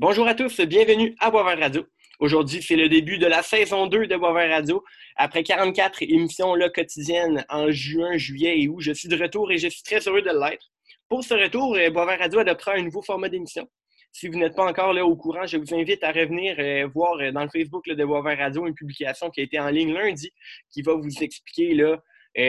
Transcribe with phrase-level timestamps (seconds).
[0.00, 1.86] Bonjour à tous, bienvenue à Boisvert Radio.
[2.20, 4.82] Aujourd'hui, c'est le début de la saison 2 de Boisvert Radio.
[5.14, 9.58] Après 44 émissions là, quotidiennes en juin, juillet et août, je suis de retour et
[9.58, 10.70] je suis très heureux de l'être.
[11.06, 13.68] Pour ce retour, euh, Boisvert Radio adoptera un nouveau format d'émission.
[14.10, 17.20] Si vous n'êtes pas encore là au courant, je vous invite à revenir euh, voir
[17.20, 20.32] euh, dans le Facebook de Boisvert Radio une publication qui a été en ligne lundi
[20.72, 22.02] qui va vous expliquer là,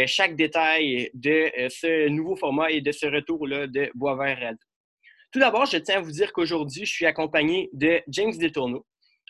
[0.07, 4.70] chaque détail de ce nouveau format et de ce retour-là de Boisvert Radio.
[5.31, 8.85] Tout d'abord, je tiens à vous dire qu'aujourd'hui, je suis accompagné de James Detourneau.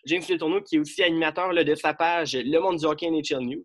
[0.08, 3.64] James Detourneau, qui est aussi animateur de sa page Le Monde du Hockey NHL News.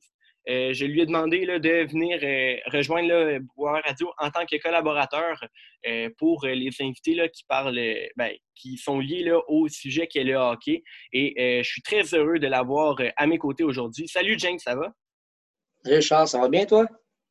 [0.48, 4.56] Euh, je lui ai demandé de venir euh, rejoindre le Bois Radio en tant que
[4.58, 5.42] collaborateur
[5.88, 7.80] euh, pour les invités qui parlent,
[8.16, 10.84] ben, qui sont liés au sujet qu'est le hockey.
[11.12, 14.06] Et je suis très heureux de l'avoir à mes côtés aujourd'hui.
[14.06, 16.00] Salut James, ça va?
[16.00, 16.86] Charles, ça va bien toi?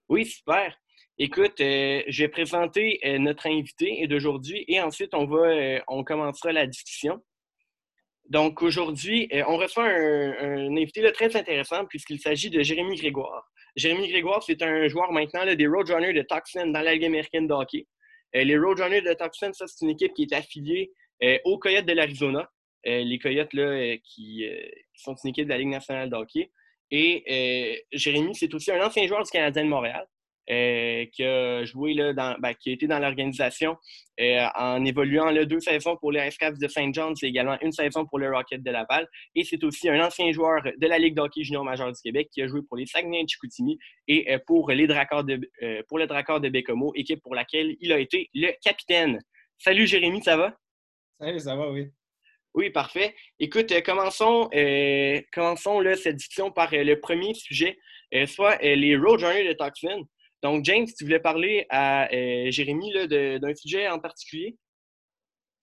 [0.10, 0.76] Oui, super.
[1.18, 6.04] Écoute, euh, je vais présenter euh, notre invité d'aujourd'hui et ensuite on va euh, on
[6.04, 7.24] commencera la discussion.
[8.30, 13.50] Donc aujourd'hui, on reçoit un, invité très intéressant puisqu'il s'agit de Jérémy Grégoire.
[13.78, 17.54] Jérémy Grégoire, c'est un joueur maintenant des Roadrunners de Tucson dans la Ligue américaine de
[17.54, 17.86] hockey.
[18.34, 20.92] les Roadrunners de Tucson, ça c'est une équipe qui est affiliée
[21.46, 22.50] aux Coyotes de l'Arizona.
[22.84, 24.44] les Coyotes là, qui,
[24.94, 26.52] qui, sont une équipe de la Ligue nationale de hockey.
[26.90, 30.08] Et Jérémy, c'est aussi un ancien joueur du Canadien de Montréal.
[30.52, 33.78] Euh, qui a joué là, dans, ben, qui a été dans l'organisation
[34.20, 37.58] euh, en évoluant là, deux saisons pour les Ice Caps de Saint John's et également
[37.64, 39.08] une saison pour le Rocket de Laval.
[39.34, 42.44] Et c'est aussi un ancien joueur de la Ligue d'hockey junior majeur du Québec qui
[42.44, 46.50] a joué pour les Saguenay de Chicoutimi et euh, pour, les de, pour le de
[46.50, 49.20] Bécomo, équipe pour laquelle il a été le capitaine.
[49.58, 50.56] Salut Jérémy, ça va?
[51.20, 51.88] Salut, ça va, oui.
[52.54, 53.16] Oui, parfait.
[53.40, 54.48] Écoute, commençons,
[55.34, 57.80] commençons là, cette discussion par le premier sujet,
[58.28, 60.08] soit les Roadrunners de Tucson.
[60.44, 64.58] Donc, James, tu voulais parler à euh, Jérémy d'un sujet en particulier?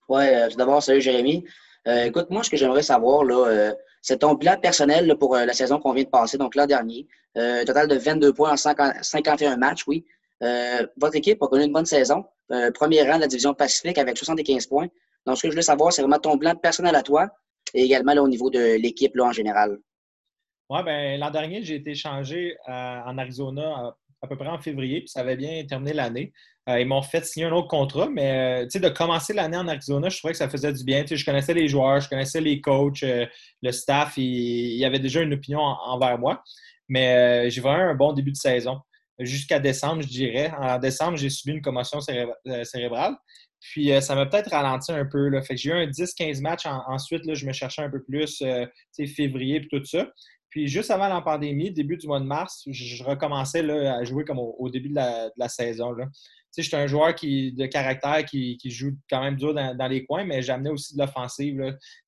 [0.09, 1.45] Oui, euh, tout d'abord, salut Jérémy.
[1.87, 5.79] Euh, écoute, moi, ce que j'aimerais savoir, là, c'est ton bilan personnel pour la saison
[5.79, 7.07] qu'on vient de passer, donc l'an dernier.
[7.35, 10.05] total de 22 points en 51 matchs, oui.
[10.97, 12.25] votre équipe a connu une bonne saison.
[12.75, 14.89] premier rang de la division Pacifique avec 75 points.
[15.27, 17.29] Donc, ce que je voulais savoir, c'est vraiment ton bilan personnel à toi
[17.75, 19.79] et également au niveau de l'équipe en général.
[20.69, 25.09] Oui, bien, l'an dernier, j'ai été échangé en Arizona à peu près en février, puis
[25.09, 26.33] ça avait bien terminé l'année.
[26.69, 30.09] Euh, ils m'ont fait signer un autre contrat, mais euh, de commencer l'année en Arizona,
[30.09, 31.05] je trouvais que ça faisait du bien.
[31.05, 33.27] je connaissais les joueurs, je connaissais les coachs, euh,
[33.63, 36.43] le staff, il, y avait déjà une opinion envers moi.
[36.89, 38.81] Mais j'ai vraiment un bon début de saison.
[39.19, 40.53] Jusqu'à décembre, je dirais.
[40.59, 43.15] En décembre, j'ai subi une commotion cérébrale.
[43.61, 45.31] Puis ça m'a peut-être ralenti un peu.
[45.53, 46.67] J'ai eu un 10-15 matchs.
[46.67, 48.43] ensuite, là, je me cherchais un peu plus,
[49.17, 50.07] février et tout ça.
[50.53, 54.27] Puis juste avant la pandémie, début du mois de mars, je, recommençais là, à jouer
[54.27, 55.93] comme au, début de la, saison.
[55.93, 56.05] Là.
[56.53, 60.25] Sais, j'étais un joueur qui, de caractère qui, joue quand même dur dans, les coins,
[60.25, 61.57] mais j'amenais aussi de l'offensive.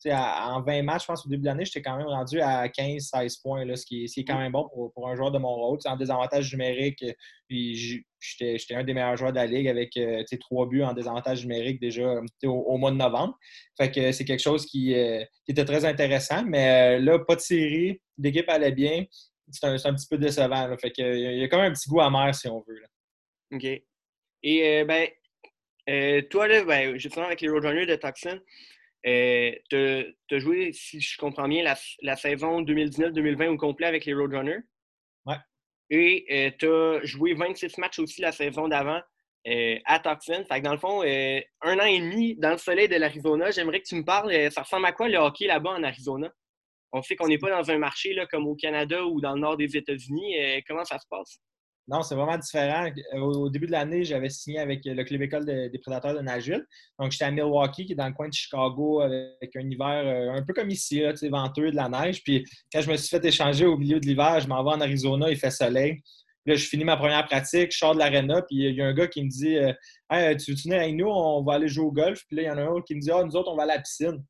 [0.03, 2.43] Tu sais, en 20 matchs, je pense, au début de l'année, j'étais quand même rendu
[2.43, 5.54] à 15-16 points, là, ce, qui, est quand même bon pour, un joueur de mon
[5.54, 5.78] rôle.
[5.87, 7.03] en désavantage numérique,
[7.49, 11.43] puis j'étais un des meilleurs joueurs de la ligue avec euh, trois buts en désavantage
[11.47, 13.38] numérique déjà au, mois de novembre.
[13.78, 16.44] Fait que c'est quelque chose qui, euh, était très intéressant.
[16.44, 19.04] Mais euh, là, pas de série, l'équipe allait bien.
[19.50, 20.75] C'est un, petit peu décevant.
[20.78, 22.83] Fait que, il y a quand même un petit goût amer si on veut.
[23.53, 23.83] OK.
[24.44, 25.09] Et ben,
[26.28, 28.38] toi, là, ben, justement, avec les Roadrunners de Tucson,
[29.03, 29.77] tu
[30.31, 34.60] as, joué, si je comprends bien, la, la saison 2019-2020 au complet avec les Roadrunners.
[35.91, 39.00] Et euh, tu as joué 26 matchs aussi la saison d'avant
[39.47, 40.44] euh, à Tucson.
[40.49, 43.50] Fait que dans le fond, euh, un an et demi dans le soleil de l'Arizona.
[43.50, 46.33] J'aimerais que tu me parles, ça ressemble à quoi le hockey là-bas en Arizona?
[46.93, 49.41] On sait qu'on n'est pas dans un marché là, comme au Canada ou dans le
[49.41, 50.37] nord des États-Unis.
[50.66, 51.41] comment ça se passe?
[51.87, 52.89] Non, c'est vraiment différent.
[53.15, 56.65] Au début de l'année, j'avais signé avec le club école des prédateurs de Nashville.
[56.99, 60.33] Donc, j'étais à Milwaukee, qui est dans le coin de Chicago, avec un hiver euh,
[60.33, 62.22] un peu comme ici, là, venteux, de la neige.
[62.22, 64.81] Puis, quand je me suis fait échanger au milieu de l'hiver, je m'en vais en
[64.81, 66.00] Arizona, il fait soleil.
[66.47, 68.95] là, je finis ma première pratique, je sors de l'aréna, puis il y a un
[68.95, 71.93] gars qui me dit euh, tu veux venir avec nous, on va aller jouer au
[71.93, 72.22] golf.
[72.28, 73.56] Puis là, il y en a un autre qui me dit Ah, nous autres, on
[73.56, 74.25] va à la piscine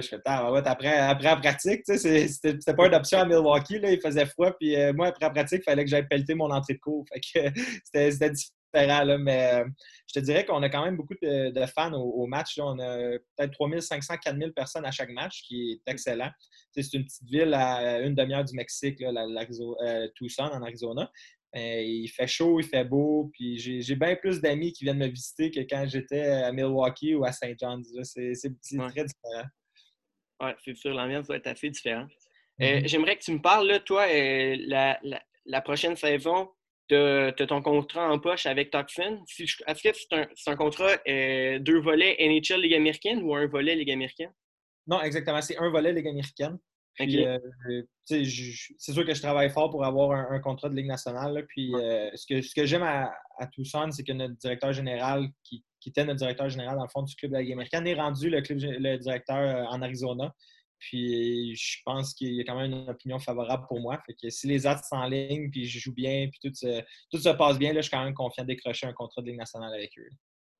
[0.00, 4.26] je fais, après, après la pratique, c'était pas une option à Milwaukee, là, il faisait
[4.26, 6.78] froid, puis euh, moi, après la pratique, il fallait que j'aille pelleter mon entrée de
[6.80, 7.04] cours.
[7.84, 9.64] c'était différent, mais euh,
[10.08, 12.58] je te dirais qu'on a quand même beaucoup de, fans au, match.
[12.58, 16.30] On a peut-être 3500, 4000 personnes à chaque match, qui est excellent.
[16.72, 21.10] C'est une petite ville à une demi-heure du Mexique, là, euh, Tucson, en Arizona.
[21.54, 25.50] il fait chaud, il fait beau, puis j'ai bien plus d'amis qui viennent me visiter
[25.50, 27.58] que quand j'étais à Milwaukee ou à St.
[27.58, 27.88] John's.
[28.02, 29.48] C'est très différent.
[30.40, 32.10] Oui, c'est sûr, l'ambiance va être assez différente.
[32.60, 32.88] Euh, mm-hmm.
[32.88, 35.00] J'aimerais que tu me parles, là, toi, euh, la,
[35.44, 36.50] la, prochaine saison,
[36.88, 39.24] de, ton contrat en poche avec Tucson.
[39.38, 43.74] Est-ce que c'est un, un, contrat euh, deux volets NHL Ligue américaine ou un volet
[43.74, 44.32] Ligue américaine?
[44.86, 45.40] Non, exactement.
[45.40, 46.58] C'est un volet Ligue américaine.
[47.00, 47.38] Euh,
[48.04, 51.44] c'est sûr que je travaille fort pour avoir un, contrat de Ligue nationale.
[51.48, 55.28] puis euh, ce que, ce que j'aime à, à, Tucson, c'est que notre directeur général,
[55.42, 57.94] qui, était notre directeur général dans le fond du club de la Ligue américaine, est
[57.94, 60.32] rendu le, club, le directeur euh, en Arizona.
[60.78, 64.00] Puis je pense qu'il y a quand même une opinion favorable pour moi.
[64.06, 66.82] Fait que si les autres sont en ligne, puis je joue bien, puis tout se,
[67.10, 69.28] tout se passe bien, là, je suis quand même confiant de décrocher un contrat de
[69.28, 70.08] Ligue nationale avec eux.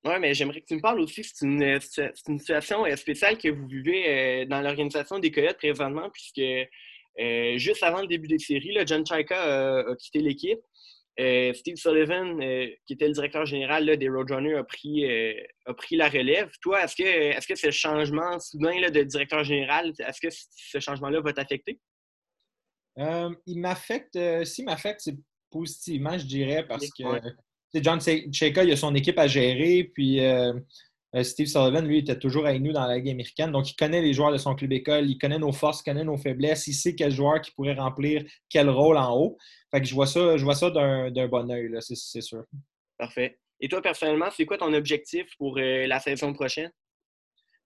[0.04, 3.48] Oui, mais j'aimerais que tu me parles aussi, c'est une, une, situation euh, spéciale que
[3.48, 8.38] vous vivez euh, dans l'organisation des Coyotes présentement, puisque euh, juste avant le début des
[8.38, 10.60] séries, John Chaika a, quitté l'équipe.
[11.16, 12.40] Steve Sullivan,
[12.86, 15.06] qui était le directeur général des Roadrunners, a pris,
[15.64, 16.50] a pris la relève.
[16.60, 21.20] Toi, est-ce que, est que ce changement soudain de directeur général, est-ce que ce changement-là
[21.20, 21.78] va t'affecter?
[22.96, 25.16] il m'affecte, s'il m'affecte, c'est
[25.52, 27.04] positivement, je dirais, parce que
[27.82, 30.52] John Cheka, il a son équipe à gérer, puis euh,
[31.14, 33.52] euh, Steve Sullivan, lui, était toujours avec nous dans la Ligue américaine.
[33.52, 36.04] Donc, il connaît les joueurs de son club école, il connaît nos forces, il connaît
[36.04, 39.38] nos faiblesses, il sait quel joueur qui pourrait remplir quel rôle en haut.
[39.70, 42.44] Fait que je vois ça, je vois ça d'un bon œil, c'est sûr.
[42.98, 43.38] Parfait.
[43.60, 46.70] Et toi, personnellement, c'est quoi ton objectif pour euh, la saison prochaine?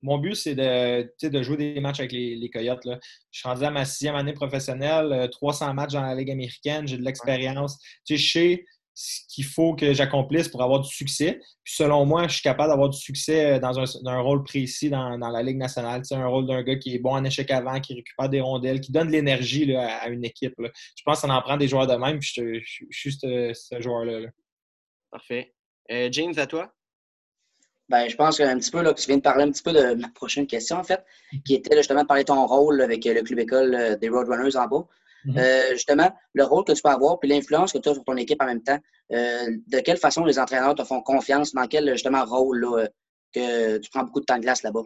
[0.00, 2.84] Mon but, c'est de, de, jouer des matchs avec les, Coyotes.
[2.84, 3.00] Là.
[3.32, 6.98] Je suis rendu à ma sixième année professionnelle, 300 matchs dans la Ligue américaine, j'ai
[6.98, 7.78] de l'expérience.
[8.08, 8.64] Je sais
[9.00, 11.38] ce qu'il faut que j'accomplisse pour avoir du succès.
[11.62, 15.16] Puis selon moi, je suis capable d'avoir du succès euh, dans un, rôle précis dans,
[15.16, 16.00] la Ligue nationale.
[16.04, 18.80] C'est un rôle d'un gars qui est bon en échec avant, qui récupère des rondelles,
[18.80, 20.54] qui donne de l'énergie à, une équipe.
[20.58, 24.30] Je pense qu'on en prend des joueurs de même, puis je, suis juste ce, joueur-là.
[25.12, 25.54] Parfait.
[25.92, 26.74] Euh, James, à toi?
[27.88, 29.94] Ben, je pense qu'un petit peu, là, tu viens de parler un petit peu de
[29.94, 31.04] ma prochaine question, en fait,
[31.46, 34.56] qui était justement de parler de ton rôle avec le club école euh, des Roadrunners
[34.56, 34.88] en bas.
[35.26, 38.16] Euh, justement, le rôle que tu peux avoir, puis l'influence que tu as sur ton
[38.16, 38.78] équipe en même temps.
[39.12, 41.52] Euh, de quelle façon les entraîneurs te font confiance?
[41.52, 42.88] Dans quel justement rôle là, euh,
[43.32, 44.84] que tu prends beaucoup de temps de glace là-bas?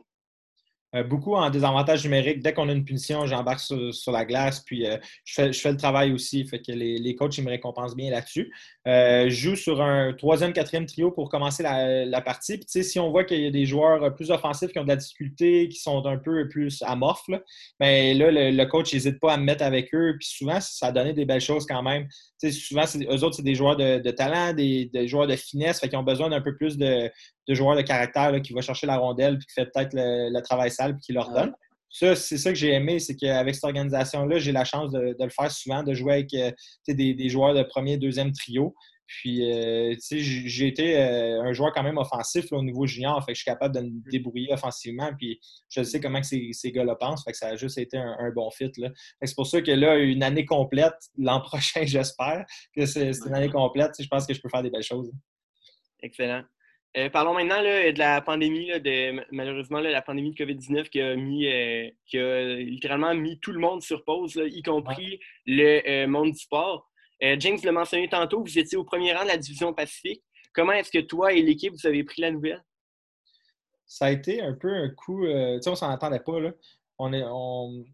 [0.94, 2.42] Euh, beaucoup en désavantage numérique.
[2.42, 6.12] Dès qu'on a une punition, j'embarque sur, la glace, puis euh, je, fais, le travail
[6.12, 6.44] aussi.
[6.44, 8.52] Fait que les, coachs ils me récompensent bien là-dessus.
[8.86, 12.58] Euh, je joue sur un troisième, quatrième trio pour commencer la, partie.
[12.58, 14.96] Puis, si on voit qu'il y a des joueurs plus offensifs qui ont de la
[14.96, 17.40] difficulté, qui sont un peu plus amorphes, là,
[17.80, 20.16] mais là, le, coach n'hésite pas à me mettre avec eux.
[20.18, 22.06] Puis souvent, ça a donné des belles choses quand même.
[22.50, 26.02] souvent, eux autres, c'est des joueurs de, talent, des, joueurs de finesse, fait qu'ils ont
[26.02, 27.10] besoin d'un peu plus de,
[27.48, 30.94] joueurs de caractère qui vont chercher la rondelle puis qui fait peut-être le, travail sale
[30.94, 31.52] puis qui leur donne.
[31.90, 35.28] Ça, c'est ça que j'ai aimé, c'est qu'avec cette organisation-là, j'ai la chance de, le
[35.28, 36.50] faire souvent, de jouer avec euh,
[36.88, 38.74] des, des, joueurs de premier, deuxième trio.
[39.06, 43.22] Puis, euh, j'ai été euh, un joueur quand même offensif au niveau junior.
[43.24, 44.02] Fait que je suis capable de me mm.
[44.10, 45.10] débrouiller offensivement.
[45.18, 47.22] Puis, je sais comment que ces, ces gars-là pensent.
[47.24, 48.70] Fait que ça a juste été un, bon fit.
[49.22, 53.50] C'est pour ça que là, une année complète, l'an prochain, j'espère que c'est une année
[53.50, 53.92] complète.
[54.00, 55.12] Je pense que je peux faire des belles choses.
[56.00, 56.42] Excellent.
[56.96, 61.46] Euh, parlons maintenant de la pandémie, de, malheureusement, la pandémie de COVID-19 qui a mis,
[62.06, 66.92] qui a littéralement mis tout le monde sur pause, y compris le monde du sport.
[67.22, 70.22] Euh, James l'a mentionné tantôt, vous étiez au premier rang de la division Pacifique.
[70.52, 72.62] Comment est-ce que toi et l'équipe, vous avez pris la nouvelle?
[73.86, 75.24] Ça a été un peu un coup.
[75.24, 76.40] Euh, tu sais, on s'en attendait pas.
[76.40, 76.52] Là.
[76.98, 77.84] On, est, on,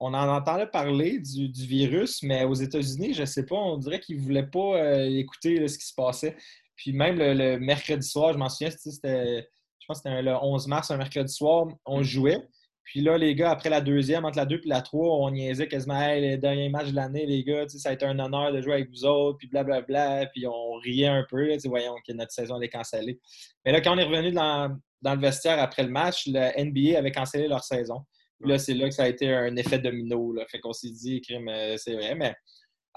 [0.00, 4.16] en entendait parler du, virus, mais aux États-Unis, je ne sais pas, on dirait qu'ils
[4.16, 6.36] ne voulaient pas euh, écouter ce qui se passait.
[6.76, 10.66] Puis même le, mercredi soir, je m'en souviens, c'était, je pense que c'était le 11
[10.68, 12.04] mars, un mercredi soir, on mm.
[12.04, 12.48] jouait.
[12.86, 15.66] Puis là, les gars, après la deuxième, entre la deux et la trois, on niaisait
[15.66, 18.60] quasiment hey, les derniers matchs de l'année, les gars, ça a été un honneur de
[18.60, 22.60] jouer avec vous autres, puis blablabla, puis on riait un peu, voyons que notre saison
[22.60, 23.18] est cancellée.
[23.64, 27.10] Mais là, quand on est revenu dans, le vestiaire après le match, le NBA avait
[27.10, 28.02] cancellé leur saison.
[28.40, 30.32] Puis là, c'est là que ça a été un effet domino.
[30.32, 30.44] Là.
[30.48, 32.14] Fait qu'on s'est dit, crime, euh, c'est vrai.
[32.14, 32.36] Mais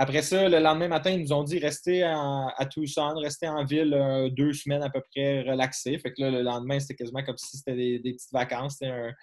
[0.01, 3.93] après ça, le lendemain matin, ils nous ont dit restez à Tucson, restez en ville
[3.93, 5.99] euh, deux semaines à peu près relaxés.
[5.99, 8.77] Fait que là, le lendemain, c'était quasiment comme si c'était des, petites vacances.
[8.79, 9.13] C'était un,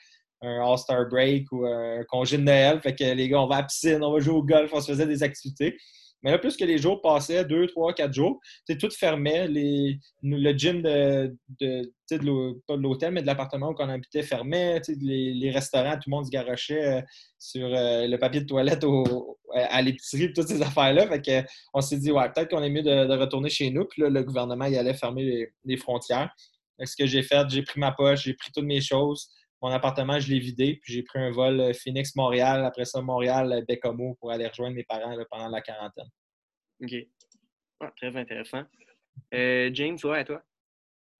[0.43, 2.79] un All-Star Break ou un congé de Noël.
[2.83, 4.81] Fait que les gars, on va à la piscine, on va jouer au golf, on
[4.83, 5.79] se faisait des activités.
[6.23, 8.41] Mais là, plus que les jours passaient, deux, trois, quatre jours,
[8.81, 9.49] tout fermait.
[9.49, 14.81] Les, le gym de, de, de l'hôtel, mais de l'appartement où on habitait fermait.
[14.89, 17.03] Les, les, restaurants, tout le monde se garochait euh,
[17.39, 21.07] sur euh, le papier de toilette au, à l'épicerie, toutes ces affaires-là.
[21.07, 23.85] Fait que, on s'est dit, ouais, peut-être qu'on est mieux de, retourner chez nous.
[23.85, 26.31] Puis là, le gouvernement, il allait fermer les, les frontières.
[26.85, 29.31] Ce que j'ai fait, j'ai pris ma poche, j'ai pris toutes mes choses
[29.63, 34.17] mon appartement, je l'ai vidé, puis j'ai pris un vol euh, Phoenix-Montréal, après ça, Montréal-Bécomo
[34.21, 36.09] pour aller rejoindre mes parents pendant la quarantaine.
[36.83, 36.95] OK.
[37.81, 38.63] Ah, très intéressant.
[39.35, 40.43] Euh, James, ouais, à toi?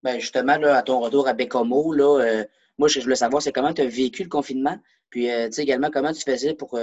[0.03, 2.45] Ben justement, à ton retour à Bécomo, là, euh,
[2.77, 4.77] moi, je voulais savoir, c'est comment tu as vécu le confinement,
[5.09, 6.79] puis tu sais également comment tu faisais pour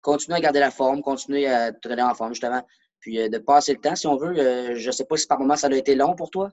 [0.00, 2.66] continuer à garder la forme, continuer à te donner en forme, justement,
[2.98, 4.74] puis de passer le temps, si on veut.
[4.74, 6.50] je ne sais pas si par moment ça a été long pour toi.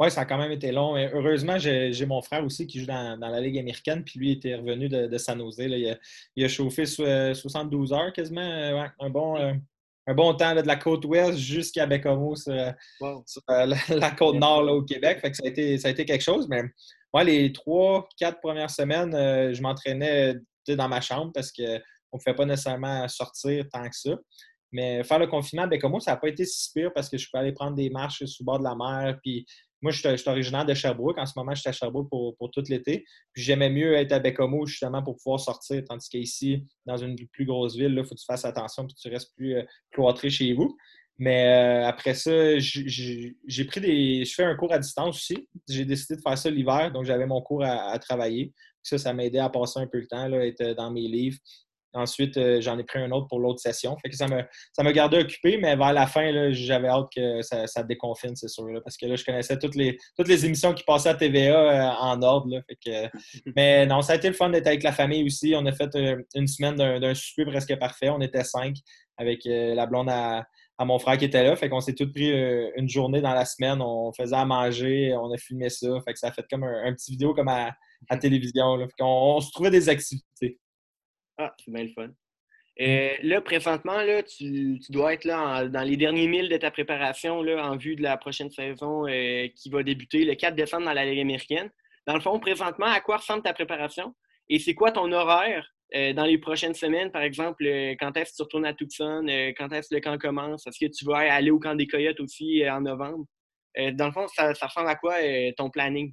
[0.00, 0.96] Oui, ça a quand même été long.
[0.96, 4.88] Heureusement, j'ai mon frère aussi qui joue dans, la Ligue américaine, puis lui était revenu
[4.88, 5.58] de, de San Jose.
[5.58, 8.40] Il, a, chauffé 72 heures quasiment.
[8.40, 9.52] Euh, un, bon, euh,
[10.06, 12.72] un bon temps de la côte ouest jusqu'à Bécomo sur, euh,
[13.48, 15.18] la, côte nord au Québec.
[15.20, 16.46] Fait que ça, a été, ça a été quelque chose.
[16.48, 16.62] Mais
[17.12, 19.12] moi, les trois, quatre premières semaines,
[19.52, 20.36] je m'entraînais
[20.68, 24.16] dans ma chambre parce qu'on ne pouvait pas nécessairement sortir tant que ça.
[24.70, 27.26] Mais faire le confinement à Bécomo, ça n'a pas été si pire parce que je
[27.32, 29.46] peux aller prendre des marches sous bord de la mer, puis
[29.80, 31.18] moi, je suis originaire de Sherbrooke.
[31.18, 33.04] En ce moment, je suis à Sherbrooke pour, pour tout l'été.
[33.32, 37.44] Puis j'aimais mieux être à Bécomo justement pour pouvoir sortir, tandis qu'ici, dans une plus
[37.44, 40.52] grosse ville, il faut que tu fasses attention que tu restes plus euh, cloîtré chez
[40.52, 40.76] vous.
[41.18, 44.24] Mais euh, après ça, j'ai pris des.
[44.24, 45.48] Je fais un cours à distance aussi.
[45.68, 48.52] J'ai décidé de faire ça l'hiver, donc j'avais mon cours à, travailler.
[48.84, 51.38] Ça, ça m'a aidé à passer un peu le temps, là, être dans mes livres.
[51.94, 53.96] Ensuite, euh, j'en ai pris un autre pour l'autre session.
[54.02, 54.42] Fait que ça me,
[54.72, 58.48] ça me gardait occupé, mais vers la fin, j'avais hâte que ça, ça déconfine, c'est
[58.48, 58.66] sûr.
[58.84, 61.90] parce que là, je connaissais toutes les, toutes les émissions qui passaient à TVA euh,
[62.00, 62.62] en ordre.
[63.56, 65.54] mais non, ça a été le fun d'être avec la famille aussi.
[65.56, 68.10] On a fait euh, une semaine d'un souper presque parfait.
[68.10, 68.76] On était cinq
[69.16, 70.46] avec la blonde à,
[70.80, 71.56] mon frère qui était là.
[71.56, 72.30] Fait qu'on s'est tous pris
[72.76, 73.80] une journée dans la semaine.
[73.80, 75.88] On faisait à manger, on a filmé ça.
[76.04, 77.72] Fait que ça a fait comme un, petit vidéo comme à,
[78.08, 78.76] à télévision.
[78.76, 78.86] Là.
[79.00, 80.60] on se trouvait des activités.
[81.38, 82.10] Ah, c'est bien le fun.
[82.80, 87.42] Euh, là, présentement, là, tu, dois être là dans les derniers milles de ta préparation
[87.42, 90.92] là, en vue de la prochaine saison euh, qui va débuter le 4 décembre dans
[90.92, 91.70] la Ligue américaine.
[92.06, 94.14] Dans le fond, présentement, à quoi ressemble ta préparation?
[94.48, 97.10] Et c'est quoi ton horaire euh, dans les prochaines semaines?
[97.10, 97.64] Par exemple,
[97.98, 99.24] quand est-ce que tu retournes à Tucson?
[99.56, 100.66] quand est-ce que le camp commence?
[100.66, 103.26] Est-ce que tu vas aller au camp des Coyotes aussi en novembre?
[103.92, 105.16] dans le fond, ça, ressemble à quoi
[105.56, 106.12] ton planning?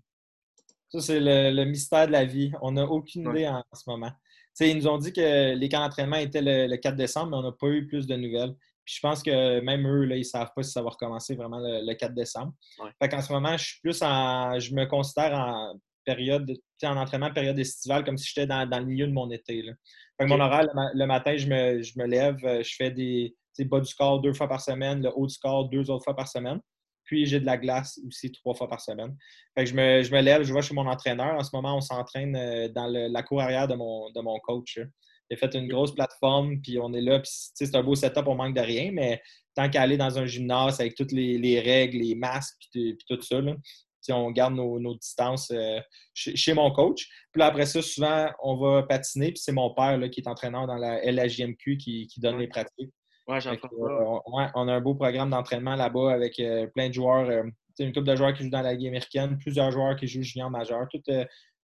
[0.89, 2.51] Ça, c'est le, mystère de la vie.
[2.61, 4.11] On n'a aucune idée en ce moment
[4.59, 7.51] ils nous ont dit que les camps d'entraînement étaient le, 4 décembre, mais on n'a
[7.51, 8.53] pas eu plus de nouvelles.
[8.85, 11.35] Puis je pense que même eux, là, ils ne savent pas si ça va recommencer
[11.35, 12.53] vraiment le, 4 décembre.
[13.01, 14.59] Fait qu'en ce moment, je suis plus en.
[14.59, 15.73] Je me considère en
[16.05, 19.63] période, en entraînement période estivale, comme si j'étais dans, le milieu de mon été.
[19.63, 23.33] Fait que mon horaire, le, matin, je me, je me, lève, euh, je fais des
[23.59, 26.27] bas du corps deux fois par semaine, le haut du corps deux autres fois par
[26.27, 26.59] semaine.
[27.05, 29.15] Puis j'ai de la glace aussi trois fois par semaine.
[29.57, 31.35] Fait je, me, je me lève, je vais chez mon entraîneur.
[31.35, 34.79] En ce moment, on s'entraîne euh, dans la cour arrière de mon, de mon coach.
[35.29, 37.21] Il a fait une grosse plateforme, puis on est là.
[37.23, 39.21] c'est un beau setup, on manque de rien, mais
[39.55, 43.41] tant qu'à aller dans un gymnase avec toutes les, règles, les masques, puis, tout ça,
[44.09, 45.79] on garde nos, distances euh,
[46.13, 47.07] chez, mon coach.
[47.31, 50.67] Puis après ça, souvent, on va patiner, puis c'est mon père là, qui est entraîneur
[50.67, 52.93] dans la LHJMQ qui, qui donne les pratiques.
[53.27, 54.19] Ouais, j'en euh,
[54.53, 57.27] on, a un beau programme d'entraînement là-bas avec euh, plein de joueurs.
[57.29, 57.43] Euh,
[57.79, 60.49] une couple de joueurs qui jouent dans la Ligue américaine, plusieurs joueurs qui jouent junior
[60.51, 60.87] majeur.
[60.89, 61.01] Tout,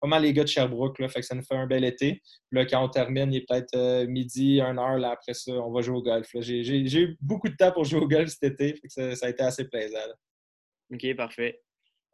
[0.02, 0.98] vraiment les gars de Sherbrooke.
[1.00, 2.22] Là, fait que ça nous fait un bel été.
[2.52, 4.98] là, quand on termine, il est peut-être midi, une heure.
[4.98, 6.30] Là, après ça, on va jouer au golf.
[6.40, 8.80] J'ai eu beaucoup de temps pour jouer au golf cet été.
[8.82, 9.98] Fait ça, a été assez plaisant.
[10.94, 11.62] OK, parfait.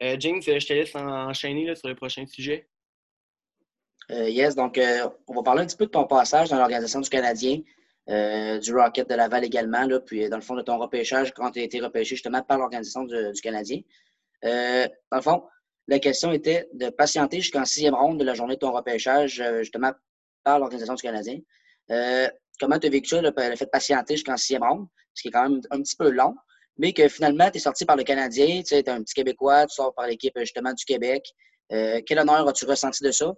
[0.01, 2.67] James, je te laisse enchaîner sur le prochain sujet.
[4.09, 4.77] yes, donc
[5.27, 7.61] on va parler un petit peu de ton passage dans l'Organisation du Canadien.
[8.07, 11.51] Euh, du Rocket de Laval également, là, puis dans le fond de ton repêchage, quand
[11.51, 13.81] tu as été repêché justement par l'organisation du, Canadien.
[14.43, 15.43] Euh, dans le fond,
[15.88, 19.59] la question était de patienter jusqu'en sixième ronde de la journée de ton repêchage, euh,
[19.59, 19.91] justement
[20.43, 21.39] par l'organisation du Canadien.
[22.59, 25.31] comment tu as vécu ça, le, fait de patienter jusqu'en sixième ronde, ce qui est
[25.31, 26.35] quand même un petit peu long,
[26.77, 29.75] mais que finalement, tu es sorti par le Canadien, tu es un petit Québécois, tu
[29.75, 31.25] sors par l'équipe justement du Québec.
[31.69, 33.33] quel honneur as-tu ressenti de ça?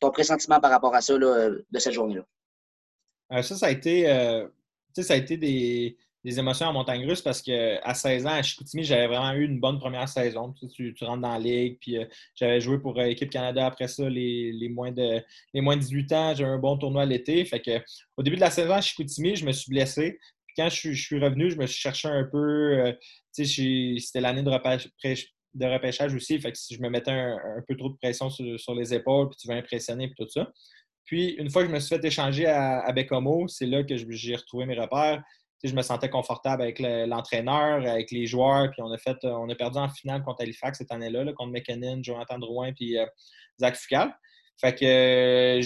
[0.00, 2.24] ton pressentiment par rapport à ça de cette journée-là?
[3.32, 4.46] Euh, ça, ça a été, euh,
[4.94, 9.06] ça a été des, émotions en montagne russe parce qu'à 16 ans, à Chicoutimi, j'avais
[9.06, 10.54] vraiment eu une bonne première saison.
[10.74, 14.68] Tu, rentres dans la ligue, puis euh, j'avais joué pour Équipe Canada après ça, les,
[14.70, 15.22] moins, de,
[15.54, 16.34] les moins de 18 ans.
[16.34, 17.44] J'ai eu un bon tournoi l'été.
[17.44, 17.80] Fait que,
[18.16, 20.18] au début de la saison à Chicoutimi, je me suis blessé.
[20.46, 22.94] Puis quand je, suis revenu, je me suis cherché un peu.
[23.32, 26.38] C'était l'année de, repêchage aussi.
[26.40, 29.38] Fait que si je me mettais un, peu trop de pression sur, les épaules, puis
[29.40, 30.52] tu vas impressionner, puis tout ça.
[31.04, 32.94] Puis, une fois que je me suis fait échanger à, à
[33.48, 35.22] c'est là que j'ai retrouvé mes repères.
[35.64, 38.70] je me sentais confortable avec l'entraîneur, avec les joueurs.
[38.70, 42.02] Puis, on a, fait, on a perdu en finale contre Halifax cette année-là, contre McKinnon,
[42.02, 43.06] Jonathan Drouin, puis euh,
[43.60, 44.14] Zach Fucal.
[44.60, 45.60] Fait que, euh,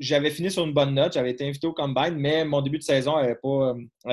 [0.00, 1.12] j'avais fini sur une bonne note.
[1.12, 3.36] J'avais été invité au combine, mais mon début de saison n'avait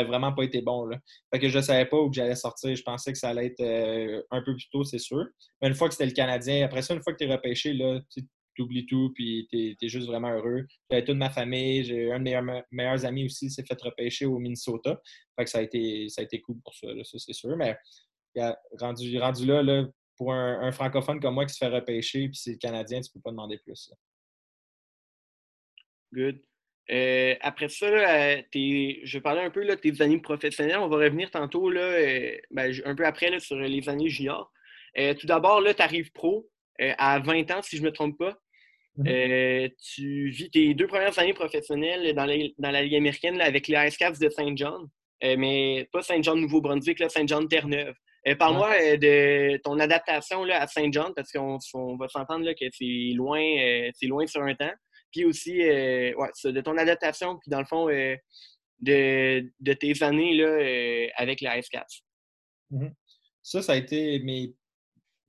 [0.04, 0.90] vraiment pas été bon.
[1.34, 2.76] Fait que je ne savais pas où j'allais sortir.
[2.76, 5.26] Je pensais que ça allait être euh, un peu plus tôt, c'est sûr.
[5.62, 7.74] Mais une fois que c'était le Canadien, après ça, une fois que tu es repêché,
[7.74, 8.22] là, tu
[8.62, 10.66] oublies tout, puis tu es, juste vraiment heureux.
[10.90, 14.40] J'avais toute ma famille, j'ai un de mes meilleurs, amis aussi s'est fait repêcher au
[14.40, 15.00] Minnesota.
[15.38, 17.56] Fait que ça a été, ça a été cool pour ça, ça c'est sûr.
[17.58, 17.78] Mais
[18.80, 19.86] rendu, rendu là,
[20.18, 23.32] pour un, francophone comme moi qui se fait repêcher, puis c'est Canadien, tu peux pas
[23.32, 23.92] demander plus.
[26.14, 26.42] Good.
[26.90, 30.78] Euh, après ça, euh, je vais parler un peu de tes années professionnelles.
[30.78, 34.52] On va revenir tantôt, là, euh, ben, un peu après, sur les années juniors.
[34.96, 36.50] tout d'abord, là, tu arrives pro
[36.80, 38.38] à 20 ans, si je ne me trompe pas.
[38.98, 39.74] Mm-hmm.
[39.94, 44.20] tu vis tes deux premières années professionnelles dans la, Ligue américaine avec les Ice Caps
[44.20, 44.88] de Saint John,
[45.22, 47.94] mais pas Saint John Nouveau-Brunswick, Saint John Terre-Neuve.
[48.40, 53.40] Parle-moi de ton adaptation là, à Saint John, parce qu'on va s'entendre que c'est loin,
[53.94, 54.74] c'est loin sur un temps.
[55.12, 56.14] Puis aussi, ouais,
[56.44, 57.88] de ton adaptation, puis dans le fond,
[58.82, 61.70] de, tes années là, euh, avec la s
[62.70, 62.94] mhm.
[63.42, 64.54] Ça, ça a été mes,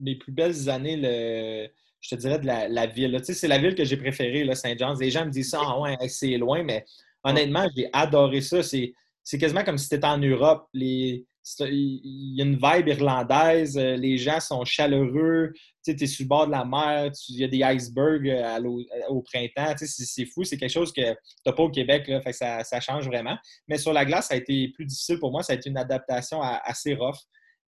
[0.01, 1.69] mes plus belles années, le,
[2.01, 3.15] je te dirais, de la, ville.
[3.19, 4.95] Tu sais, c'est la ville que j'ai préférée, Saint-Jean.
[4.95, 6.85] Les gens me disent ça, ah ouais, c'est loin, mais
[7.25, 8.63] honnêtement, j'ai adoré ça.
[8.63, 8.95] C'est
[9.39, 10.69] quasiment comme si tu étais en Europe.
[10.73, 11.27] Les,
[11.61, 15.53] il y a une vibe irlandaise, euh, les gens sont chaleureux,
[15.85, 19.09] tu es sur le bord de la mer, il y a des icebergs euh, euh,
[19.09, 22.33] au printemps, c'est fou, c'est quelque chose que tu n'as pas au Québec, là, fait
[22.33, 23.37] ça, change vraiment.
[23.67, 25.79] Mais sur la glace, ça a été plus difficile pour moi, ça a été une
[25.79, 27.19] adaptation assez rough.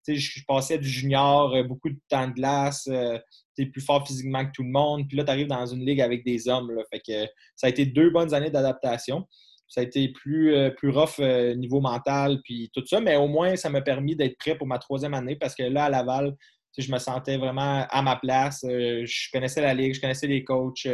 [0.09, 4.53] Je passais du junior, beaucoup de temps de glace, tu es plus fort physiquement que
[4.53, 7.31] tout le monde, puis là, tu arrives dans une ligue avec des hommes, fait que
[7.57, 9.27] ça a été deux bonnes années d'adaptation.
[9.71, 13.29] Ça a été plus, euh, plus rough euh, niveau mental, puis tout ça, mais au
[13.29, 16.35] moins, ça m'a permis d'être prêt pour ma troisième année parce que là, à Laval,
[16.79, 18.65] je me sentais vraiment à ma place.
[18.65, 20.87] Euh, je connaissais la ligue, je connaissais les coachs,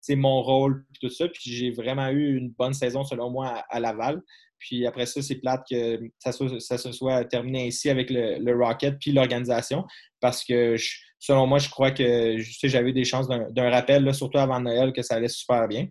[0.00, 1.28] c'est mon rôle, puis tout ça.
[1.28, 4.22] Puis j'ai vraiment eu une bonne saison, selon moi, à, Laval.
[4.58, 9.12] Puis après ça, c'est plate que ça, se soit terminé ainsi avec le, Rocket puis
[9.12, 9.86] l'organisation
[10.20, 10.76] parce que
[11.18, 15.14] selon moi, je crois que j'avais des chances d'un rappel, surtout avant Noël, que ça
[15.14, 15.88] allait super bien.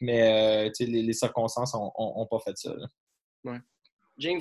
[0.00, 2.72] Mais euh, les, circonstances n'ont pas fait ça.
[4.18, 4.40] James,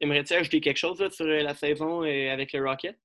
[0.00, 2.96] aimerais-tu ajouter quelque chose sur euh, la saison euh, avec le Rocket?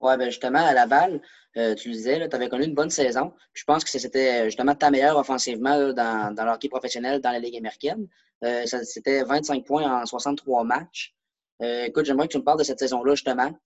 [0.00, 1.20] Oui, ben justement, à Laval,
[1.54, 3.32] tu le disais, tu avais connu une bonne saison.
[3.54, 7.38] Je pense que c'était justement ta meilleure offensivement dans, dans le hockey professionnel dans la
[7.38, 8.06] Ligue américaine.
[8.66, 11.14] c'était 25 points en 63 matchs.
[11.60, 13.58] écoute, j'aimerais que tu me parles de cette saison-là, justement.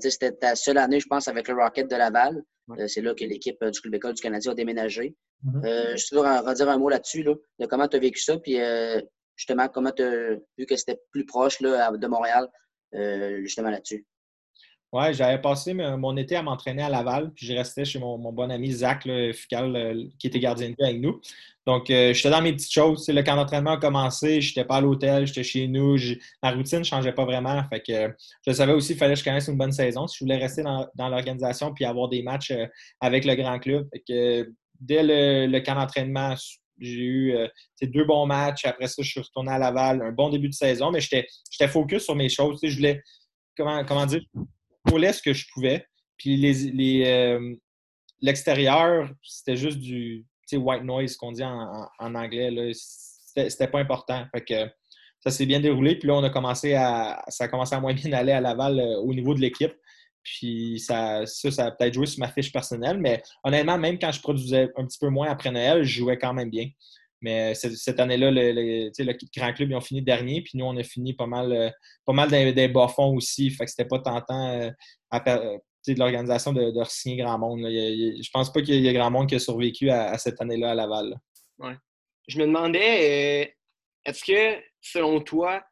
[0.00, 2.42] c'était ta seule année, je pense, avec le Rocket de Laval.
[2.86, 5.16] c'est là que l'équipe du Club École du Canadien a déménagé.
[5.44, 5.66] Mm-hmm.
[5.66, 8.60] Euh, je veux redire un mot là-dessus, là, de comment tu as vécu ça, puis
[8.60, 9.00] euh,
[9.36, 12.48] justement, comment tu as vu que c'était plus proche là, de Montréal,
[12.94, 14.06] euh, justement là-dessus.
[14.92, 18.50] Oui, j'avais passé mon été à m'entraîner à Laval, puis je restais chez mon, bon
[18.50, 21.20] ami Zach là, Fucal, qui était gardien de but avec nous.
[21.64, 23.08] Donc, j'étais dans mes petites choses.
[23.08, 25.96] Le camp d'entraînement a commencé, je n'étais pas à l'hôtel, j'étais chez nous.
[26.42, 27.62] Ma routine ne changeait pas vraiment.
[27.68, 28.12] Fait que
[28.44, 30.64] je savais aussi qu'il fallait que je connaisse une bonne saison si je voulais rester
[30.64, 32.52] dans, l'organisation puis avoir des matchs
[33.00, 33.88] avec le grand club.
[34.08, 36.34] Dès le, camp d'entraînement,
[36.80, 37.46] j'ai eu euh,
[37.80, 38.64] deux bons matchs.
[38.64, 40.02] Après ça, je suis retourné à Laval.
[40.02, 41.28] Un bon début de saison, mais j'étais
[41.68, 42.58] focus sur mes choses.
[42.60, 43.00] Je voulais,
[43.56, 44.22] comment, comment dire,
[44.86, 45.86] je ce que je pouvais.
[46.16, 47.54] Puis les, euh,
[48.20, 52.72] l'extérieur, c'était juste du white noise qu'on dit en, anglais.
[52.74, 54.26] C'était pas important.
[54.32, 54.70] Fait que
[55.20, 55.96] ça s'est bien déroulé.
[55.96, 58.80] Puis là, on a commencé à, ça a commencé à moins bien aller à Laval
[58.80, 59.72] euh, au niveau de l'équipe.
[60.22, 64.20] Puis ça, ça, a peut-être joué sur ma fiche personnelle, mais honnêtement, même quand je
[64.20, 66.68] produisais un petit peu moins après Noël, je jouais quand même bien.
[67.22, 70.82] Mais cette année-là, le, le, Grand Club, ils ont fini dernier, puis nous, on a
[70.82, 71.70] fini pas mal, euh,
[72.06, 73.50] pas mal des, bas-fonds aussi.
[73.50, 74.70] Fait que c'était pas tentant euh,
[75.14, 77.60] euh, de l'organisation de, de signer grand monde.
[77.60, 80.74] Je pense pas qu'il y ait grand monde qui a survécu à, cette année-là à
[80.74, 81.14] Laval.
[81.58, 81.76] Ouais.
[82.26, 83.54] Je me demandais,
[84.04, 85.62] est-ce que, selon toi,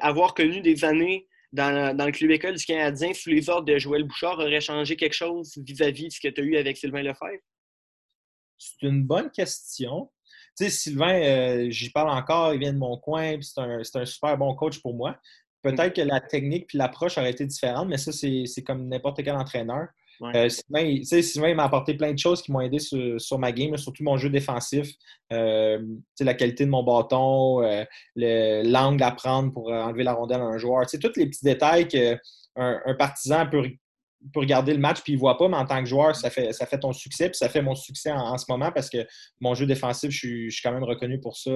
[0.00, 4.04] avoir connu des années dans, le club école du Canadien, sous les ordres de Joël
[4.04, 7.40] Bouchard, aurait changé quelque chose vis-à-vis de ce que tu as eu avec Sylvain Lefebvre?
[8.58, 10.10] C'est une bonne question.
[10.56, 14.36] Tu sais, Sylvain, euh, j'y parle encore, il vient de mon coin, c'est un, super
[14.36, 15.16] bon coach pour moi.
[15.62, 19.36] Peut-être que la technique puis l'approche auraient été différentes, mais ça, c'est comme n'importe quel
[19.36, 19.88] entraîneur.
[20.34, 24.16] Euh, Sylvain, m'a apporté plein de choses qui m'ont aidé sur, ma game, surtout mon
[24.16, 24.88] jeu défensif,
[25.32, 25.80] euh,
[26.20, 27.84] la qualité de mon bâton, euh,
[28.16, 30.86] l'angle à prendre pour enlever la rondelle à un joueur.
[30.86, 32.18] Tous les petits détails qu'un
[32.56, 33.68] un partisan peut,
[34.34, 36.66] regarder le match puis il voit pas, mais en tant que joueur, ça fait, ça
[36.66, 37.28] fait ton succès.
[37.28, 39.06] Puis ça fait mon succès en, ce moment parce que
[39.40, 41.50] mon jeu défensif, je suis, quand même reconnu pour ça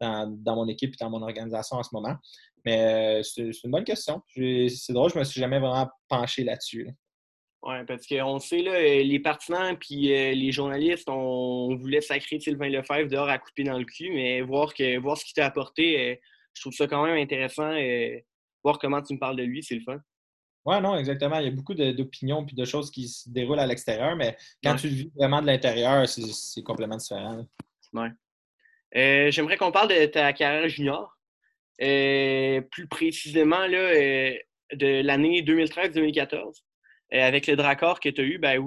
[0.00, 2.16] dans, mon équipe et dans mon organisation en ce moment.
[2.64, 4.22] Mais c'est une bonne question.
[4.34, 6.84] C'est drôle, je me suis jamais vraiment penché là-dessus.
[6.84, 6.96] là dessus
[7.62, 12.40] oui, parce qu'on sait, là, euh, les partisans puis euh, les journalistes, on, voulait sacrer
[12.40, 15.44] Sylvain Lefebvre dehors à couper dans le cul, mais voir, que, voir ce qu'il t'a
[15.44, 16.14] apporté, euh,
[16.54, 17.70] je trouve ça quand même intéressant.
[18.64, 19.98] voir comment tu me parles de lui, c'est le fun.
[20.64, 21.38] Oui, non, exactement.
[21.38, 24.76] Il y a beaucoup d'opinions et de choses qui se déroulent à l'extérieur, mais quand
[24.76, 27.46] tu le vis vraiment de l'intérieur, c'est complètement différent.
[27.94, 28.08] Oui.
[28.92, 31.16] J'aimerais qu'on parle de ta carrière junior.
[31.78, 33.94] plus précisément là,
[34.72, 36.62] de l'année 2013-2014.
[37.12, 38.62] Euh, avec le Dracor que tu as eu, ben,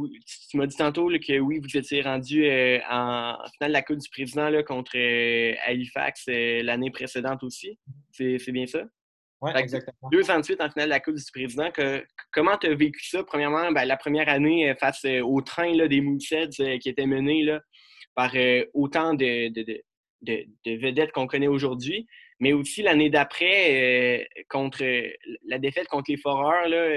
[0.49, 3.99] tu m'as dit tantôt que oui, vous étiez rendu euh, en finale de la Coupe
[3.99, 7.79] du Président là, contre euh, Halifax l'année précédente aussi.
[8.11, 8.83] C'est bien ça?
[9.43, 10.09] Oui, exactement.
[10.09, 11.69] Deux ans de suite en finale de la Coupe du Président.
[11.69, 13.23] Que, comment tu as vécu ça?
[13.25, 16.47] Premièrement, ben, la première année euh, face euh, au train là, des Moussets
[16.79, 17.59] qui était mené là,
[18.15, 18.31] par
[18.73, 22.07] autant de, de, vedettes qu'on connaît aujourd'hui,
[22.39, 24.83] mais aussi l'année d'après, contre
[25.45, 26.87] la défaite contre les Foreurs, là,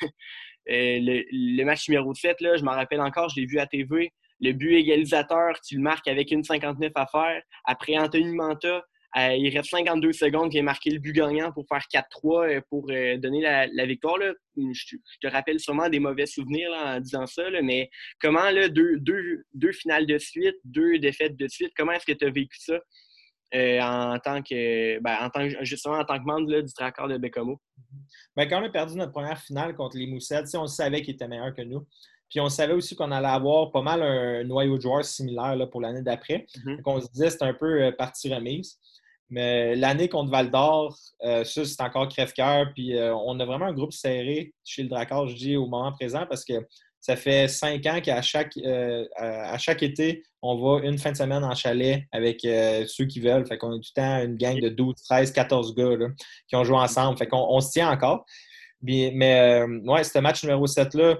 [0.66, 4.12] le, match numéro 7, là, je m'en rappelle encore, je l'ai vu à TV.
[4.40, 7.42] Le but égalisateur, tu le marques avec une 59 à faire.
[7.64, 8.84] Après Anthony Manta,
[9.16, 12.86] euh, il reste 52 secondes, a marqué le but gagnant pour faire 4-3 euh, pour
[12.90, 14.18] euh, donner la, victoire.
[14.56, 17.88] Je, te rappelle sûrement des mauvais souvenirs en disant ça, mais
[18.20, 22.26] comment là, deux, deux, finales de suite, deux défaites de suite, comment est-ce que tu
[22.26, 22.78] as vécu ça
[23.54, 27.58] en tant que ben, en tant justement en tant que membre du tracker de Bécamo?
[28.36, 31.28] Ben, quand on a perdu notre première finale contre les Moussettes, on savait qu'ils étaient
[31.28, 31.86] meilleurs que nous.
[32.28, 35.80] Puis on savait aussi qu'on allait avoir pas mal un noyau de joueurs similaire pour
[35.80, 36.44] l'année d'après.
[36.58, 36.82] Mm-hmm.
[36.84, 38.78] On se disait c'était un peu partie remise.
[39.30, 42.72] Mais l'année contre Val d'Or, euh, ça, c'est encore crève-cœur.
[42.74, 45.92] Puis euh, on a vraiment un groupe serré chez le Dracar, je dis, au moment
[45.92, 46.54] présent, parce que
[47.00, 51.16] ça fait cinq ans qu'à chaque, euh, à chaque été, on va une fin de
[51.16, 53.46] semaine en chalet avec ceux qui veulent.
[53.46, 55.96] Fait qu'on a tout le temps une gang de 12, 13, 14 gars
[56.48, 57.16] qui ont joué ensemble.
[57.18, 58.24] Fait qu'on on se tient encore.
[58.82, 61.18] Mais ouais, ce match numéro 7-là,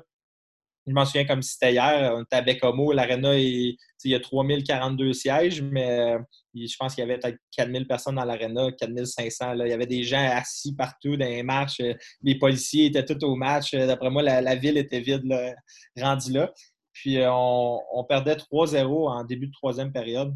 [0.89, 2.15] je m'en souviens comme si c'était hier.
[2.17, 2.93] On était à Bécomo.
[2.93, 6.17] L'aréna, il, y a 3042 sièges, mais
[6.55, 9.55] je pense qu'il y avait peut-être 4000 personnes dans l'aréna, 4500.
[9.55, 9.67] Là.
[9.67, 11.83] Il y avait des gens assis partout dans les marches.
[12.23, 13.75] Les policiers étaient tous au match.
[13.75, 15.55] D'après moi, la, ville était vide, là,
[16.01, 16.53] rendue là.
[16.93, 20.35] Puis euh, on, perdait 3-0 en début de troisième période.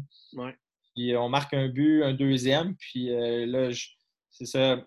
[0.95, 2.75] Puis on marque un but, un deuxième.
[2.75, 3.69] Puis euh, là,
[4.29, 4.77] c'est ça.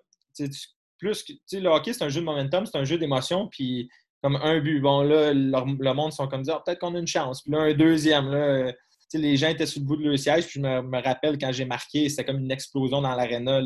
[0.98, 3.48] Plus, le hockey, c'est un jeu de momentum, c'est un jeu d'émotion.
[3.48, 3.90] Puis
[4.22, 4.80] comme un but.
[4.80, 7.42] Bon, là, le monde sont comme dire, ah, peut-être qu'on a une chance.
[7.42, 8.72] Puis là, un deuxième, là,
[9.14, 10.46] les gens étaient sur le bout de leur siège.
[10.46, 13.60] Puis je me, rappelle quand j'ai marqué, c'était comme une explosion dans l'aréna.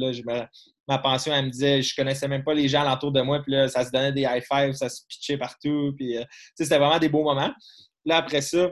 [0.89, 3.41] Ma pension, elle me disait, je connaissais même pas les gens alentour de moi.
[3.43, 5.93] Puis là, ça se donnait des high fives, ça se pitchait partout.
[5.97, 7.53] Puis euh, c'était vraiment des beaux moments.
[8.05, 8.71] Là, après ça,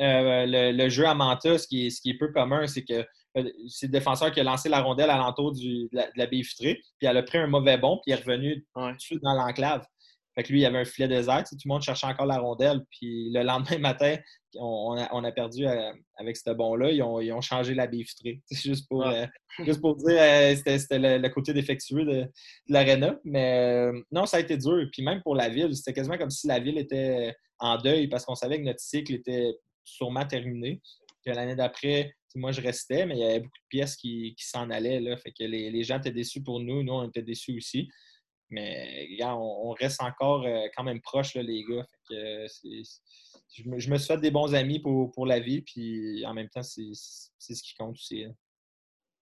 [0.00, 3.04] euh, le, jeu à Manta, ce qui est, ce qui est peu commun, c'est que
[3.36, 6.80] euh, c'est le défenseur qui a lancé la rondelle alentour du, de, la, baie vitrée,
[6.98, 9.34] puis elle a pris un mauvais bond, puis il est revenu tout de suite dans
[9.34, 9.84] l'enclave.
[10.34, 11.42] Fait que lui, il avait un filet désert.
[11.48, 12.80] Tout le monde cherchait encore la rondelle.
[12.90, 14.16] Puis le lendemain matin,
[14.54, 16.90] on, a, perdu euh, avec ce bon-là.
[16.90, 18.40] Ils ont, changé la baie vitrée.
[18.50, 19.26] Juste pour, euh,
[19.64, 22.28] juste pour dire, euh, c'était le, côté défectueux de, de
[22.68, 23.18] l'aréna.
[23.24, 24.88] Mais non, ça a été dur.
[24.92, 28.24] Puis même pour la ville, c'était quasiment comme si la ville était en deuil parce
[28.24, 30.80] qu'on savait que notre cycle était sûrement terminé.
[31.24, 34.70] Que l'année d'après, moi, je restais, mais il y avait beaucoup de pièces qui, s'en
[34.70, 35.00] allaient.
[35.00, 35.16] Là.
[35.16, 36.82] Fait que les, les gens étaient déçus pour nous.
[36.82, 37.88] Nous, on était déçus aussi.
[38.50, 41.86] Mais on, reste encore euh, quand même proches, les gars.
[42.10, 46.92] je, me, suis fait des bons amis pour, la vie, puis en même temps, c'est
[46.94, 48.26] ce qui compte aussi.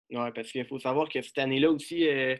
[0.09, 2.35] Oui, parce qu'il faut savoir que cette année-là aussi, euh,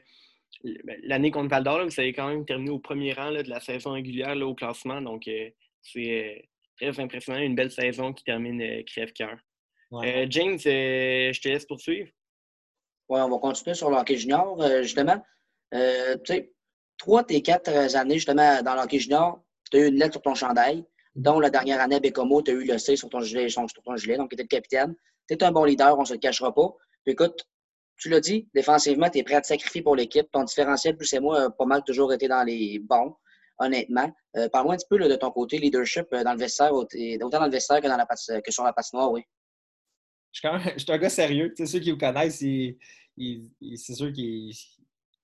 [0.64, 3.60] ben, l'année contre Val d'Or, vous avez quand même terminé au premier rang de la
[3.60, 5.02] saison régulière au classement.
[5.02, 5.50] Donc, euh,
[5.84, 7.40] c'est très impressionnant.
[7.40, 9.38] Une belle saison qui termine crève-cœur.
[10.30, 12.10] James, je te laisse poursuivre.
[13.08, 15.22] Oui, on va continuer sur l'hockey junior, justement.
[15.72, 15.78] tu
[16.26, 16.52] sais,
[17.02, 20.22] trois tes quatre euh, années, justement, dans l'hockey junior, tu as eu une lettre sur
[20.22, 20.86] ton chandail,
[21.16, 23.94] dont la dernière année Bécomo, tu as eu le C sur ton gilet, sur ton
[23.94, 24.96] donc tu étais le capitaine.
[25.28, 26.76] Tu es un bon leader, on ne se le cachera pas.
[27.04, 27.48] Puis écoute,
[27.98, 30.28] tu l'as dit, défensivement, tu es prêt à te sacrifier pour l'équipe.
[30.32, 33.16] Ton différentiel, plus et moi, a pas mal toujours été dans les bons,
[33.58, 34.12] honnêtement.
[34.38, 37.46] Euh, Parle-moi un petit peu de ton côté leadership euh, dans le vestiaire, autant dans
[37.46, 38.06] le vestiaire que, dans la
[38.42, 39.24] que sur la patinoire, oui.
[40.34, 40.40] Je
[40.78, 41.52] suis, un gars sérieux.
[41.58, 44.54] ceux qui vous connaissent, c'est sûr qu'ils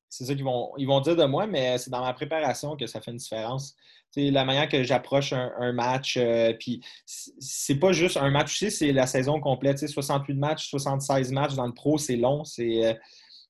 [0.10, 2.88] c'est ça qu'ils vont, ils vont dire de moi, mais c'est dans ma préparation que
[2.88, 3.76] ça fait une différence.
[4.12, 8.72] C'est la manière que j'approche un, match, euh, puis c'est pas juste un match, tu
[8.72, 9.86] c'est la saison complète.
[9.86, 12.94] 68 matchs, 76 matchs dans le pro, c'est long, euh,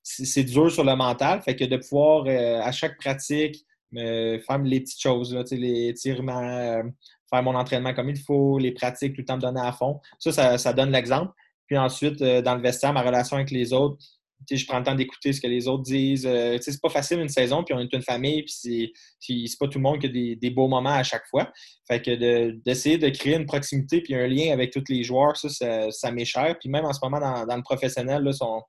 [0.01, 1.41] c'est dur sur le mental.
[1.41, 6.81] Fait que de pouvoir, euh, à chaque pratique, faire les petites choses, les tirements,
[7.29, 10.01] faire mon entraînement comme il faut, les pratiques, tout le temps me donner à fond.
[10.19, 11.31] Ça, ça donne l'exemple.
[11.67, 13.97] Puis ensuite, dans le vestiaire, ma relation avec les autres,
[14.49, 16.25] je prends le temps d'écouter ce que les autres disent.
[16.25, 19.79] Euh, c'est pas facile une saison, puis on est une famille, puis c'est pas tout
[19.79, 21.51] le monde qui a des, beaux moments à chaque fois.
[21.87, 25.91] Fait que d'essayer de, créer une proximité puis un lien avec tous les joueurs, ça,
[25.91, 26.57] ça, m'est cher.
[26.59, 28.61] Puis même en ce moment, dans, le professionnel, là, sont,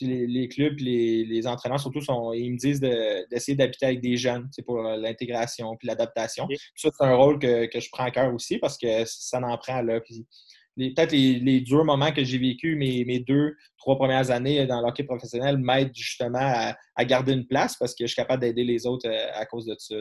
[0.00, 4.48] les, clubs les, les entraîneurs, surtout, sont, ils me disent d'essayer d'habiter avec des jeunes
[4.66, 6.46] pour l'intégration puis l'adaptation.
[6.74, 9.82] Ça, c'est un rôle que, je prends à cœur aussi parce que ça en prend
[9.82, 10.00] là
[10.76, 15.58] peut-être les, durs moments que j'ai vécu mes, deux, trois premières années dans l'hockey professionnel
[15.58, 19.30] m'aident justement à, garder une place parce que je suis capable d'aider les autres euh,
[19.34, 19.96] à cause de ça.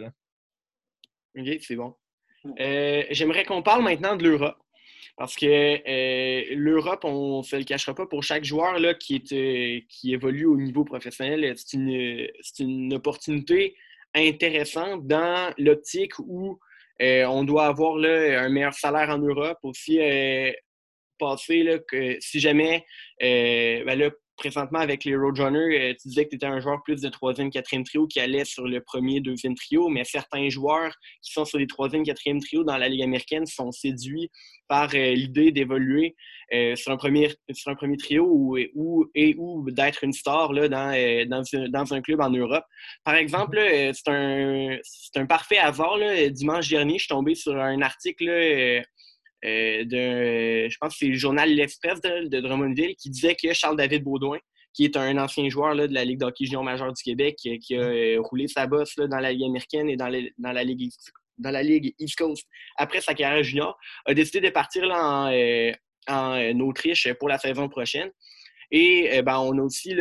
[1.38, 1.93] OK, c'est bon.
[2.59, 4.51] Euh, j'aimerais qu'on parle maintenant de l'Euro.
[5.17, 9.88] Parce que l'Europe, on ne se le cachera pas, pour chaque joueur là, qui, est,
[9.88, 12.27] qui évolue au niveau professionnel, c'est une,
[12.59, 13.75] une, opportunité
[14.13, 16.59] intéressante dans l'optique où
[16.99, 19.99] on doit avoir là, un meilleur salaire en Europe, aussi
[21.19, 22.86] passer là, que si jamais
[23.19, 27.02] ben là, présentement avec les Roadrunners, euh, tu disais que tu étais un joueur plus
[27.02, 31.32] de troisième, quatrième trio qui allait sur le premier, deuxième trio, mais certains joueurs qui
[31.32, 34.30] sont sur les troisième, quatrième trio dans la Ligue américaine sont séduits
[34.67, 36.15] par euh, l'idée d'évoluer
[36.54, 40.54] euh, sur, un premier, sur un premier trio ou, ou et ou d'être une star
[40.54, 42.65] là, dans, dans, un club en Europe.
[43.04, 43.60] Par exemple,
[43.93, 44.78] c'est un,
[45.15, 45.98] un, parfait hasard.
[45.98, 48.84] Là, dimanche dernier, je suis tombé sur un article
[49.45, 54.39] de, je pense que c'est le journal L'Express de, Drummondville qui disait que Charles-David Baudouin,
[54.73, 57.75] qui est un ancien joueur là, de la Ligue d'hockey junior majeure du Québec, qui,
[57.75, 60.91] a euh, roulé sa bosse là, dans la Ligue américaine et dans, dans, la Ligue,
[61.38, 65.31] dans la Ligue East Coast après sa carrière junior, a décidé de partir là, en,
[65.31, 65.71] euh,
[66.08, 68.12] en Autriche pour la saison prochaine.
[68.71, 69.95] Et ben, on a aussi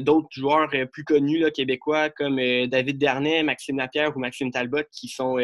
[0.00, 2.36] d'autres joueurs plus connus québécois comme
[2.68, 5.36] David Dernay, Maxime Lapierre ou Maxime Talbot qui sont,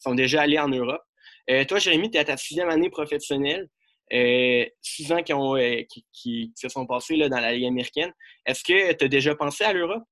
[0.00, 1.02] sont déjà allés en Europe.
[1.48, 3.68] Euh, toi, Jérémy, tu es à ta sixième année professionnelle.
[4.12, 8.12] Euh, six ans euh, qui, se sont passés là, dans la Ligue américaine.
[8.44, 10.02] Est-ce que tu as déjà pensé à l'Europe?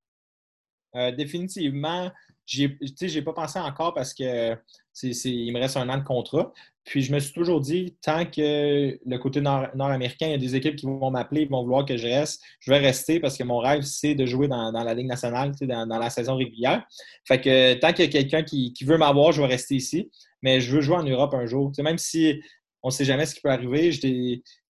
[1.17, 2.11] définitivement,
[2.47, 4.57] je n'ai pas pensé encore parce que
[5.05, 6.53] il me reste un an de contrat.
[6.85, 10.57] Puis je me suis toujours dit, tant que le côté nord-américain, il y a des
[10.57, 13.45] équipes qui vont m'appeler, ils vont vouloir que je reste, je vais rester parce que
[13.45, 16.87] mon rêve, c'est de jouer dans, la Ligue nationale, dans, la saison régulière.
[17.27, 20.11] Fait que tant qu'il y a quelqu'un qui, veut m'avoir, je vais rester ici
[20.43, 21.73] mais je veux jouer en Europe un jour.
[21.79, 22.41] même si
[22.83, 23.91] on ne sait jamais ce qui peut arriver,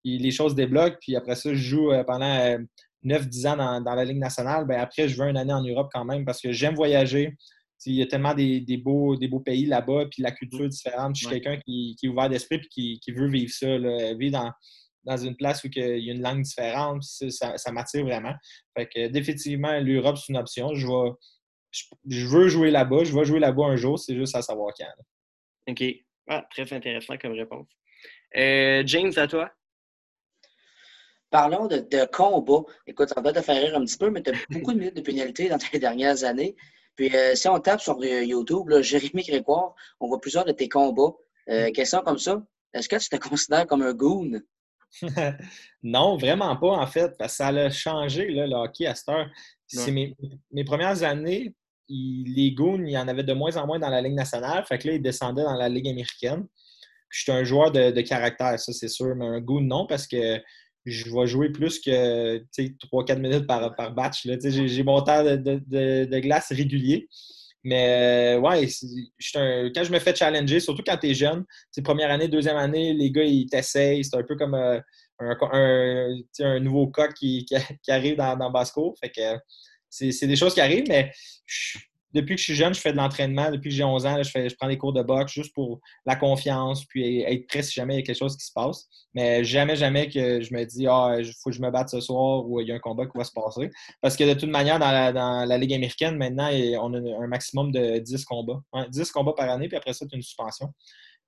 [0.04, 2.58] les choses débloquent, puis après ça, je joue euh, pendant
[3.04, 4.66] 9-10 euh, ans dans, la Ligue nationale.
[4.66, 7.36] Ben après, je veux une année en Europe quand même parce que j'aime voyager.
[7.86, 11.14] Il y a tellement des, beaux, des beaux pays là-bas, puis la culture est différente.
[11.14, 13.66] Je suis quelqu'un qui, est ouvert d'esprit et qui, veut vivre ça,
[14.16, 14.52] vivre
[15.04, 17.04] dans, une place où il y a une langue différente.
[17.04, 18.34] Ça, m'attire vraiment.
[18.76, 20.74] Fait que définitivement, l'Europe, c'est une option.
[20.74, 20.88] Je,
[22.08, 23.04] je, veux jouer là-bas.
[23.04, 23.96] Je vais jouer là-bas un jour.
[23.96, 24.86] C'est juste à savoir quand.
[25.68, 25.84] OK.
[26.28, 27.68] Ah, très intéressant comme réponse.
[28.36, 29.50] Euh, James, à toi?
[31.30, 32.62] Parlons de, de, combat.
[32.86, 34.96] Écoute, ça va te faire rire un petit peu, mais tu as beaucoup de minutes
[34.96, 36.56] de pénalité dans tes dernières années.
[36.96, 40.52] Puis euh, si on tape sur euh, YouTube, là, Jérémy Grégoire, on voit plusieurs de
[40.52, 41.14] tes combats.
[41.48, 41.72] Euh, mm.
[41.72, 42.42] question comme ça.
[42.74, 44.40] Est-ce que tu te considères comme un goon?
[45.82, 49.08] non, vraiment pas, en fait, parce que ça a changé, là, le hockey à cette
[49.10, 49.28] heure.
[49.66, 50.16] C'est mes,
[50.50, 51.54] mes, premières années,
[51.88, 54.64] les goons, il y en avait de moins en moins dans la Ligue nationale.
[54.66, 56.46] Fait que là, ils descendaient dans la Ligue américaine.
[57.10, 59.14] je suis un joueur de, caractère, ça, c'est sûr.
[59.16, 60.40] Mais un goon, non, parce que
[60.84, 64.26] je vais jouer plus que 3-4 minutes par, par batch.
[64.26, 67.08] J'ai mon temps de, glace régulier.
[67.64, 68.68] Mais euh, ouais,
[69.34, 71.44] quand je me fais challenger, surtout quand tu es jeune,
[71.82, 74.04] première année, deuxième année, les gars, ils t'essayent.
[74.04, 74.80] C'est un peu comme euh,
[75.20, 77.44] un, nouveau coq qui,
[77.88, 78.94] arrive dans, dans Basco.
[79.00, 79.38] Fait que
[79.90, 81.12] c'est des choses qui arrivent, mais
[82.14, 83.50] depuis que je suis jeune, je fais de l'entraînement.
[83.50, 85.80] Depuis que j'ai 11 ans, je, fais, je prends des cours de boxe juste pour
[86.06, 88.88] la confiance, puis être prêt si jamais il y a quelque chose qui se passe.
[89.14, 92.00] Mais jamais, jamais que je me dis, ah, il faut que je me batte ce
[92.00, 93.70] soir ou il y a un combat qui va se passer.
[94.00, 96.48] Parce que de toute manière, dans la, Ligue américaine, maintenant,
[96.80, 98.62] on a un maximum de 10 combats.
[98.88, 100.72] 10 combats par année, puis après ça, tu as une suspension.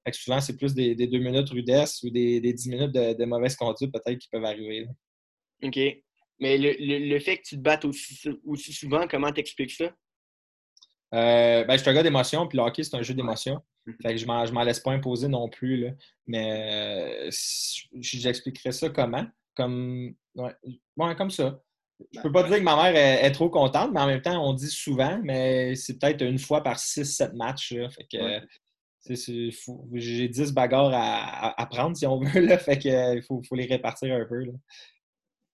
[0.07, 3.25] Fait souvent, c'est plus des, des, 2 minutes rudesse ou des, des 10 minutes de,
[3.27, 4.89] mauvaise conduite, peut-être, qui peuvent arriver.
[5.63, 5.79] OK.
[6.41, 9.93] Mais le, fait que tu te battes aussi, souvent, comment t'expliques ça?
[11.13, 13.61] Euh, ben, je suis un gars d'émotion, puis le hockey, c'est un jeu d'émotion.
[13.87, 13.97] Mhm.
[14.03, 15.77] Fait que je ne m'en laisse pas imposer non plus.
[15.77, 15.91] Là.
[16.27, 17.31] Mais euh,
[17.93, 19.27] j'expliquerais ça comment?
[19.55, 21.61] Comme, ouais, comme ça.
[22.15, 24.55] Je peux pas dire que ma mère est, trop contente, mais en même temps, on
[24.55, 27.75] dit souvent, mais c'est peut-être une fois par 6-7 matchs.
[27.91, 28.41] Fait que
[29.95, 32.41] j'ai 10 bagarres à, prendre, si on veut.
[32.41, 34.45] Là, fait que, il faut, faut, les répartir un peu.
[34.45, 34.53] Là.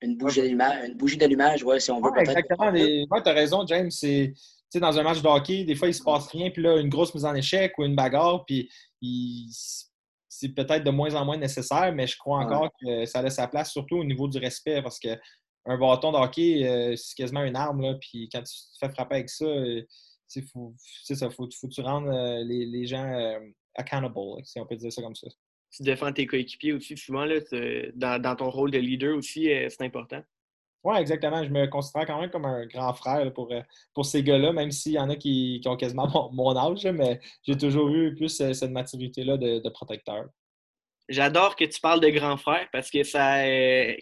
[0.02, 2.10] Une bougie d'allumage, ouais, si on veut.
[2.12, 2.30] peut-être.
[2.30, 2.72] exactement.
[2.72, 3.90] tu as raison, James.
[3.90, 4.34] C'est
[4.74, 6.90] dans un match de hockey, des fois, il ne se passe rien, puis là, une
[6.90, 8.68] grosse mise en échec ou une bagarre, puis
[10.28, 13.48] c'est peut-être de moins en moins nécessaire, mais je crois encore que ça laisse sa
[13.48, 15.18] place, surtout au niveau du respect, parce qu'un
[15.78, 19.14] bâton de hockey, euh, c'est quasiment une arme, là, puis quand tu te fais frapper
[19.14, 23.38] avec ça, il faut, ça, faut, faut que tu rendre euh, les, les, gens euh,
[23.76, 25.28] accountable, si on peut dire ça comme ça
[25.70, 27.24] tu défends tes coéquipiers aussi souvent.
[27.24, 27.40] Là,
[28.18, 30.22] dans, ton rôle de leader aussi, euh, c'est important.
[30.84, 31.42] Oui, exactement.
[31.42, 33.60] Je me considère quand même comme un grand frère pour, euh,
[33.92, 37.56] pour ces gars-là, même s'il y en a qui, ont quasiment mon, âge, mais j'ai
[37.56, 40.26] toujours eu plus euh, cette maturité-là de, protecteur.
[41.08, 43.36] J'adore que tu parles de grand frère parce que ça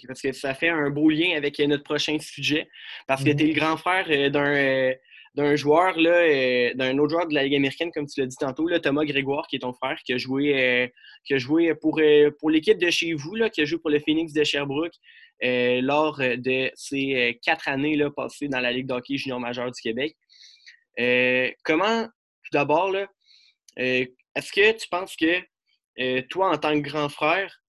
[0.08, 2.66] parce que ça fait un beau lien avec notre prochain sujet.
[3.06, 3.36] Parce que mm-hmm.
[3.36, 4.94] tu es le grand frère d'un
[5.34, 8.68] d'un joueur, là, d'un autre joueur de la Ligue américaine, comme tu l'as dit tantôt,
[8.78, 10.92] Thomas Grégoire, qui est ton frère, qui a joué,
[11.24, 12.00] qui a joué pour,
[12.38, 14.94] pour l'équipe de chez vous, là, qui a joué pour le Phoenix de Sherbrooke
[15.42, 20.16] lors de ces quatre années là, passées dans la Ligue d'hockey junior majeur du Québec.
[21.64, 22.94] comment, tout d'abord,
[23.76, 27.60] est-ce que tu penses que toi, en tant que grand frère,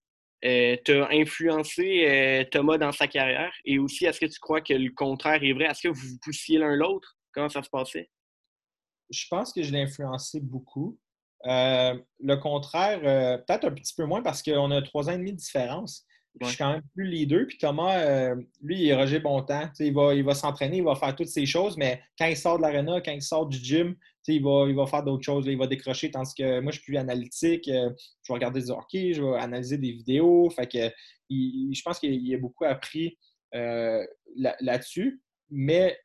[0.43, 3.53] euh, tu as influencé euh, Thomas dans sa carrière?
[3.65, 5.65] Et aussi, est-ce que tu crois que le contraire est vrai?
[5.65, 7.17] Est-ce que vous vous poussiez l'un l'autre?
[7.35, 8.09] Comment ça se passait?
[9.11, 10.97] Je pense que je l'ai influencé beaucoup.
[11.45, 13.01] Euh, le contraire,
[13.45, 16.05] peut-être un petit peu moins parce qu'on a trois ans et demi de différence.
[16.41, 17.45] Je suis quand même plus leader.
[17.47, 19.69] Puis Thomas, lui, il est Roger Bontemps.
[19.79, 22.57] Il va, il va s'entraîner, il va faire toutes ces choses, mais quand il sort
[22.57, 23.95] de l'aréna, quand il sort du gym,
[24.27, 26.85] il va, il va faire d'autres choses, il va décrocher, tandis que moi, je suis
[26.85, 27.89] plus analytique, euh,
[28.23, 30.49] je vais regarder du hockey, je vais analyser des vidéos.
[30.49, 30.91] Fait que
[31.29, 33.17] je pense qu'il a beaucoup appris
[33.53, 35.21] euh, là-dessus.
[35.49, 35.97] mais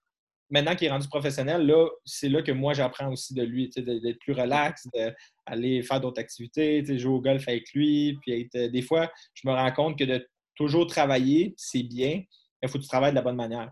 [0.50, 4.18] maintenant qu'il est rendu professionnel, là, c'est là que moi, j'apprends aussi de lui, d'être
[4.18, 8.18] plus relax, d'aller faire d'autres activités, jouer au golf avec lui.
[8.20, 12.64] Puis euh, des fois, je me rends compte que de toujours travailler, c'est bien, mais
[12.64, 13.70] il faut que tu travailles de la bonne manière.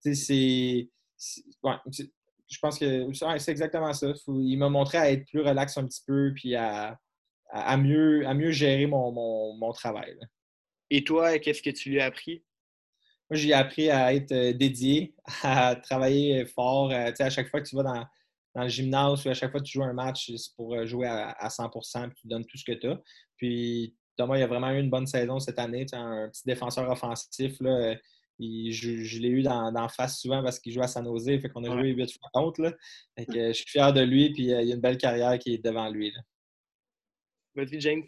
[0.00, 0.88] C'est
[2.54, 4.12] je pense que c'est exactement ça.
[4.28, 6.98] il m'a montré à être plus relax un petit peu, puis à
[7.76, 10.16] mieux gérer mon, travail.
[10.90, 12.44] Et toi, qu'est-ce que tu lui as appris?
[13.34, 16.92] Moi, j'ai appris à être euh, dédié, à travailler fort.
[16.92, 18.06] Euh, à chaque fois que tu vas dans,
[18.62, 21.08] le gymnase ou à chaque fois que tu joues un match, c'est pour euh, jouer
[21.08, 23.00] à, 100% puis tu donnes tout ce que tu as.
[23.36, 25.84] Puis Thomas, il a vraiment eu une bonne saison cette année.
[25.94, 27.56] Un petit défenseur offensif.
[27.58, 27.96] Là,
[28.38, 31.72] je, l'ai eu dans, face souvent parce qu'il joue à San Jose, fait qu'on a
[31.72, 32.62] joué huit fois contre.
[32.62, 32.72] Là.
[33.18, 35.58] je suis fier de lui, puis euh, il y a une belle carrière qui est
[35.58, 36.12] devant lui.
[37.56, 38.04] Vas-y, James.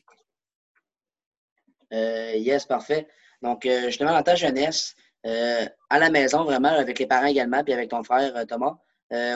[1.92, 3.08] Euh, yes, parfait.
[3.42, 4.94] Donc, euh, justement, dans ta jeunesse,
[5.26, 8.76] à la maison, vraiment, avec les parents également, puis avec ton frère Thomas,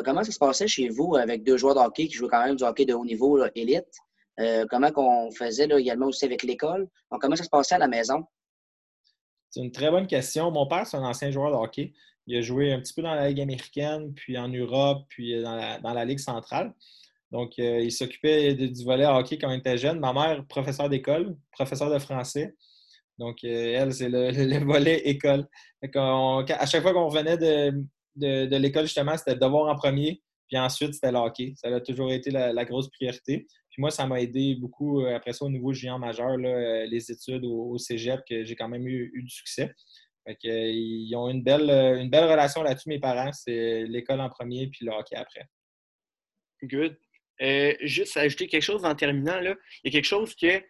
[0.04, 2.56] comment ça se passait chez vous avec deux joueurs de hockey qui jouaient quand même
[2.56, 3.96] du hockey de haut niveau, élite?
[4.70, 6.88] comment qu'on faisait là, également aussi avec l'école?
[7.10, 8.24] Donc, comment ça se passait à la maison?
[9.50, 10.50] C'est une très bonne question.
[10.50, 11.92] Mon père, c'est un ancien joueur de hockey.
[12.26, 15.82] Il a joué un petit peu dans la Ligue américaine, puis en Europe, puis dans
[15.82, 16.72] la, Ligue centrale.
[17.32, 19.98] Donc, euh, il s'occupait du volet hockey quand il était jeune.
[19.98, 22.54] Ma mère, professeur d'école, professeur de français.
[23.20, 25.46] Donc, euh, elle, c'est le, volet école.
[25.82, 30.94] à chaque fois qu'on revenait de, l'école, justement, c'était le devoir en premier, puis ensuite,
[30.94, 31.52] c'était le hockey.
[31.54, 33.46] Ça a toujours été la grosse priorité.
[33.70, 37.10] Puis moi, ça m'a aidé beaucoup euh, après ça au niveau géant majeur, euh, les
[37.10, 39.72] études au, cégep, que j'ai quand même eu, du succès.
[40.26, 43.32] Fait ils ont une belle, une belle relation là-dessus, mes parents.
[43.32, 45.46] C'est l'école en premier, puis le hockey après.
[46.62, 46.96] Good.
[47.82, 49.54] juste ajouter quelque chose en terminant, là.
[49.84, 50.60] il y a quelque chose que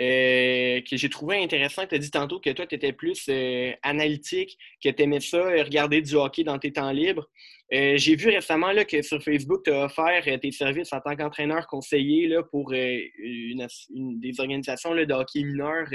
[0.00, 1.84] euh, que j'ai trouvé intéressant.
[1.86, 5.38] Tu as dit tantôt que toi, tu étais plus euh, analytique, que tu aimais ça,
[5.38, 7.28] euh, regarder du hockey dans tes temps libres.
[7.70, 11.66] j'ai vu récemment là, que sur Facebook, tu as offert tes services en tant qu'entraîneur
[11.66, 13.66] conseiller là, pour une,
[14.20, 15.86] des organisations là, de hockey mineur,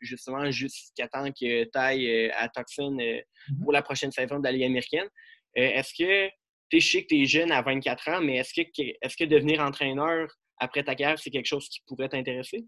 [0.00, 3.62] justement jusqu'à temps que tu ailles à Tucson mm-hmm.
[3.62, 5.08] pour la prochaine saison de la Ligue américaine.
[5.54, 6.28] est-ce que
[6.68, 8.60] tu es, je que tu es jeune à 24 ans, mais est-ce que,
[9.02, 12.66] est-ce que devenir entraîneur après ta carrière, c'est quelque chose qui pourrait t'intéresser?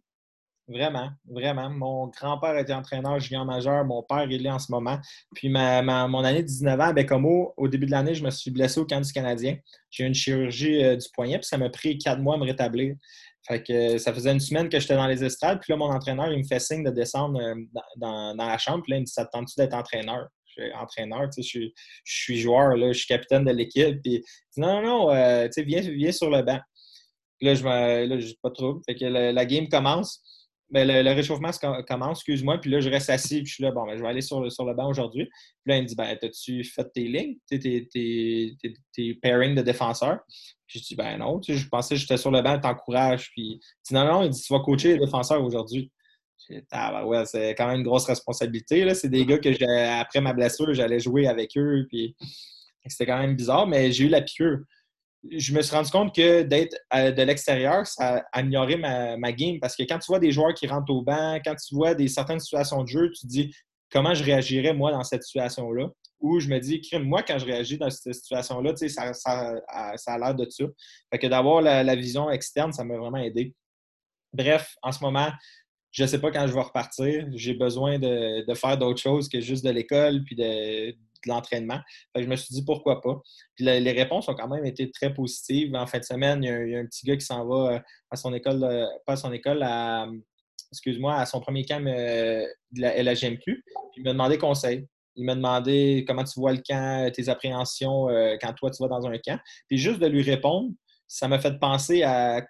[0.73, 1.69] Vraiment, vraiment.
[1.69, 3.85] Mon grand-père était entraîneur junior majeur.
[3.85, 4.99] Mon père, il est en ce moment.
[5.35, 8.31] Puis ma, mon année de 19 ans à Bécomo, au début de l'année, je me
[8.31, 9.59] suis blessé au camp du Canadien.
[9.91, 12.45] J'ai eu une chirurgie euh, du poignet, puis ça m'a pris quatre mois à me
[12.45, 12.95] rétablir.
[13.47, 15.61] Fait que euh, ça faisait une semaine que j'étais dans les estrades.
[15.61, 17.55] Puis là, mon entraîneur, il me fait signe de descendre euh,
[17.97, 18.83] dans, la chambre.
[18.83, 21.73] Puis là, il me dit Ça tu d'être entraîneur je suis entraîneur, tu sais,
[22.05, 24.03] je, suis joueur, là, je suis capitaine de l'équipe.
[24.03, 24.23] Puis,
[24.59, 26.61] non, non, non, tu sais, viens, viens sur le banc.
[27.41, 28.83] là, je n'ai pas trop.
[28.85, 30.23] Fait que la game commence.
[30.73, 31.51] Ben, le, réchauffement
[31.87, 34.09] commence, excuse-moi, puis là, je reste assis, puis je suis là, bon, ben, je vais
[34.09, 35.27] aller sur le, sur le banc aujourd'hui.
[35.27, 38.57] Puis là, il me dit, ben, as-tu fait tes lignes, tes, tes,
[38.95, 40.21] tes, pairings de défenseurs?
[40.67, 43.31] Puis je dis, ben non, je pensais que j'étais sur le banc, t'encourage.
[43.33, 45.93] Puis il dit, non, non, il dit, tu vas coacher les défenseurs aujourd'hui.
[46.71, 48.95] Ah, ouais, c'est quand même une grosse responsabilité.
[48.95, 52.17] C'est des gars que, après ma blessure, j'allais jouer avec eux, puis
[52.87, 54.61] c'était quand même bizarre, mais j'ai eu la piqûre
[55.31, 59.77] je me suis rendu compte que d'être de l'extérieur, ça a amélioré ma, game parce
[59.77, 62.41] que quand tu vois des joueurs qui rentrent au banc, quand tu vois des certaines
[62.41, 63.55] situations de jeu, tu te dis
[63.91, 65.89] comment je réagirais moi dans cette situation-là?
[66.21, 69.55] Ou je me dis, moi, quand je réagis dans cette situation-là, ça, ça,
[69.97, 70.65] ça, a l'air de ça.
[71.11, 73.55] Fait que d'avoir la, vision externe, ça m'a vraiment aidé.
[74.33, 75.31] Bref, en ce moment,
[75.91, 77.27] je ne sais pas quand je vais repartir.
[77.35, 80.95] J'ai besoin de, de faire d'autres choses que juste de l'école puis de
[81.29, 81.81] l'entraînement.
[82.15, 83.21] Je me suis dit pourquoi pas?
[83.59, 85.75] Les réponses ont quand même été très positives.
[85.75, 88.17] En fin de semaine, il y a, un, petit gars qui s'en va euh, à
[88.17, 88.61] son école,
[89.07, 90.07] pas à son école, à,
[90.71, 93.65] excuse-moi, à son premier camp euh, de la LHMQ.
[93.97, 94.87] Il m'a demandé conseil.
[95.17, 98.07] il m'a demandé comment tu vois le camp, tes appréhensions
[98.41, 99.39] quand toi tu vas dans un camp.
[99.69, 100.71] Puis juste de lui répondre,
[101.07, 102.45] ça m'a fait penser à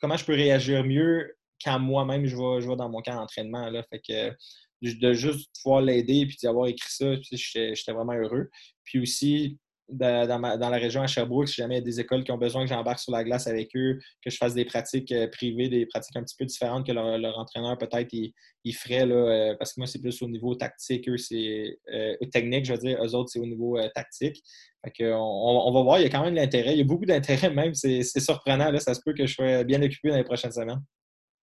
[0.00, 3.70] comment je peux réagir mieux quand moi-même je vais, je dans mon camp d'entraînement.
[3.90, 4.36] Fait que
[4.82, 8.50] de juste pouvoir l'aider et d'y avoir écrit ça, j'étais vraiment heureux.
[8.84, 9.58] Puis aussi,
[9.92, 12.62] dans, la région à Sherbrooke, si jamais il y a des écoles qui ont besoin
[12.62, 15.86] que j'embarque sur la glace avec eux, que je fasse des pratiques euh, privées, des
[15.86, 19.80] pratiques un petit peu différentes que leur, entraîneur peut-être il, ferait, là, euh, parce que
[19.80, 23.30] moi, c'est plus au niveau tactique, eux, c'est euh, technique, je veux dire, eux autres,
[23.30, 24.42] c'est au niveau tactique.
[24.84, 27.06] Fait on, va voir, il y a quand même de l'intérêt, il y a beaucoup
[27.06, 30.24] d'intérêt même, c'est surprenant, là, ça se peut que je sois bien occupé dans les
[30.24, 30.80] prochaines semaines.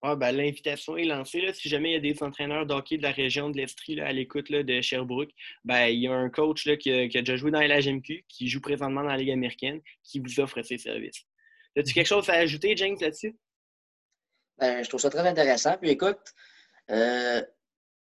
[0.01, 1.41] Ah, ben, L'invitation est lancée.
[1.41, 1.53] Là.
[1.53, 4.49] Si jamais il y a des entraîneurs d'hockey de la région de l'Estrie à l'écoute
[4.49, 5.31] de Sherbrooke,
[5.65, 8.47] ben, il y a un coach là, qui, a, déjà joué dans la LHMQ, qui
[8.47, 11.25] joue présentement dans la Ligue américaine, qui vous offre ses services.
[11.77, 13.37] As-tu quelque chose à ajouter, James, là-dessus?
[14.57, 15.77] Ben, je trouve ça très intéressant.
[15.77, 16.33] Puis écoute,
[16.91, 17.41] euh,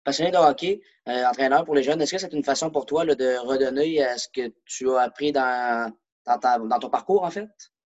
[0.03, 3.05] passionné de hockey, euh, entraîneur pour les jeunes, est-ce que c'est une façon pour toi
[3.05, 5.91] de redonner ce que tu as appris dans,
[6.25, 7.49] dans ton parcours, en fait?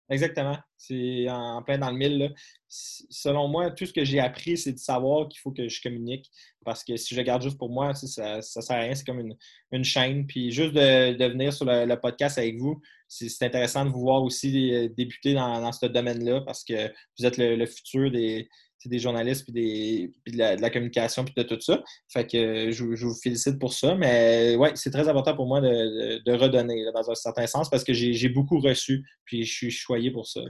[0.09, 0.57] Exactement.
[0.77, 2.33] C'est en, plein dans le mille.
[2.67, 6.29] Selon moi, tout ce que j'ai appris, c'est de savoir qu'il faut que je communique.
[6.63, 8.95] Parce que si je garde juste pour moi, ça ne sert à rien.
[8.95, 9.33] C'est comme
[9.71, 10.25] une, chaîne.
[10.25, 14.73] Puis juste de, venir sur le, podcast avec vous, c'est intéressant de vous voir aussi
[14.73, 18.47] euh, débuter dans, ce domaine-là parce que vous êtes le futur des,
[18.85, 21.83] des journalistes, puis, des, de, la, communication, puis de tout ça.
[22.11, 23.95] Fait que je, vous félicite pour ça.
[23.95, 27.93] Mais ouais, c'est très important pour moi de, redonner dans un certain sens parce que
[27.93, 30.41] j'ai beaucoup reçu, puis je suis choyé pour ça.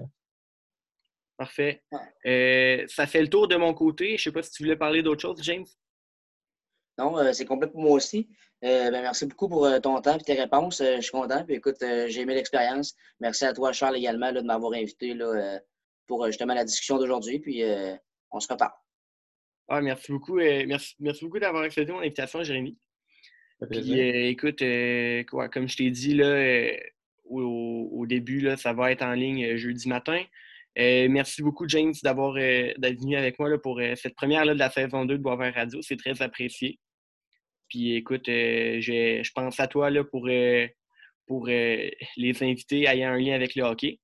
[1.37, 1.83] Parfait.
[2.25, 4.09] Euh, ça fait le tour de mon côté.
[4.09, 5.65] Je ne sais pas si tu voulais parler d'autre chose, James?
[6.97, 8.27] Non, euh, c'est complet pour moi aussi.
[8.63, 10.81] Euh, ben, merci beaucoup pour ton temps et tes réponses.
[10.83, 11.45] je suis content.
[11.45, 12.95] Puis écoute, j'ai aimé l'expérience.
[13.19, 15.59] Merci à toi, Charles, également, de m'avoir invité là,
[16.07, 17.37] pour justement la discussion d'aujourd'hui.
[17.37, 17.61] Puis
[18.31, 18.73] on se reparle.
[19.69, 20.39] Ah, merci beaucoup.
[20.39, 22.77] Euh, merci, merci beaucoup d'avoir accepté mon invitation, Jérémy.
[23.69, 26.71] Puis, euh, écoute, euh, quoi, comme je t'ai dit là,
[27.25, 30.23] au, début, là, ça va être en ligne jeudi matin.
[30.77, 34.69] merci beaucoup, James, d'avoir d'être venu avec moi là, pour cette première là, de la
[34.69, 35.81] saison 2 de Boisvert Radio.
[35.81, 36.79] C'est très apprécié.
[37.67, 40.29] Puis écoute, je, je, pense à toi là, pour,
[41.25, 43.99] pour les invités ayant un lien avec le hockey.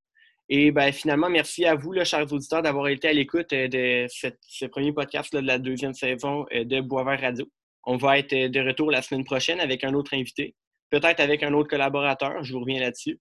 [0.50, 4.66] Et ben, finalement, merci à vous, chers auditeurs, d'avoir été à l'écoute euh, de ce
[4.66, 7.46] premier podcast de la deuxième saison euh, de Boisvert Radio.
[7.86, 10.56] On va être euh, de retour la semaine prochaine avec un autre invité,
[10.90, 13.20] peut-être avec un autre collaborateur, je vous reviens là-dessus.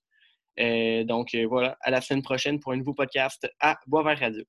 [1.07, 4.45] donc voilà, à la semaine prochaine pour un nouveau podcast à Boisvert Radio.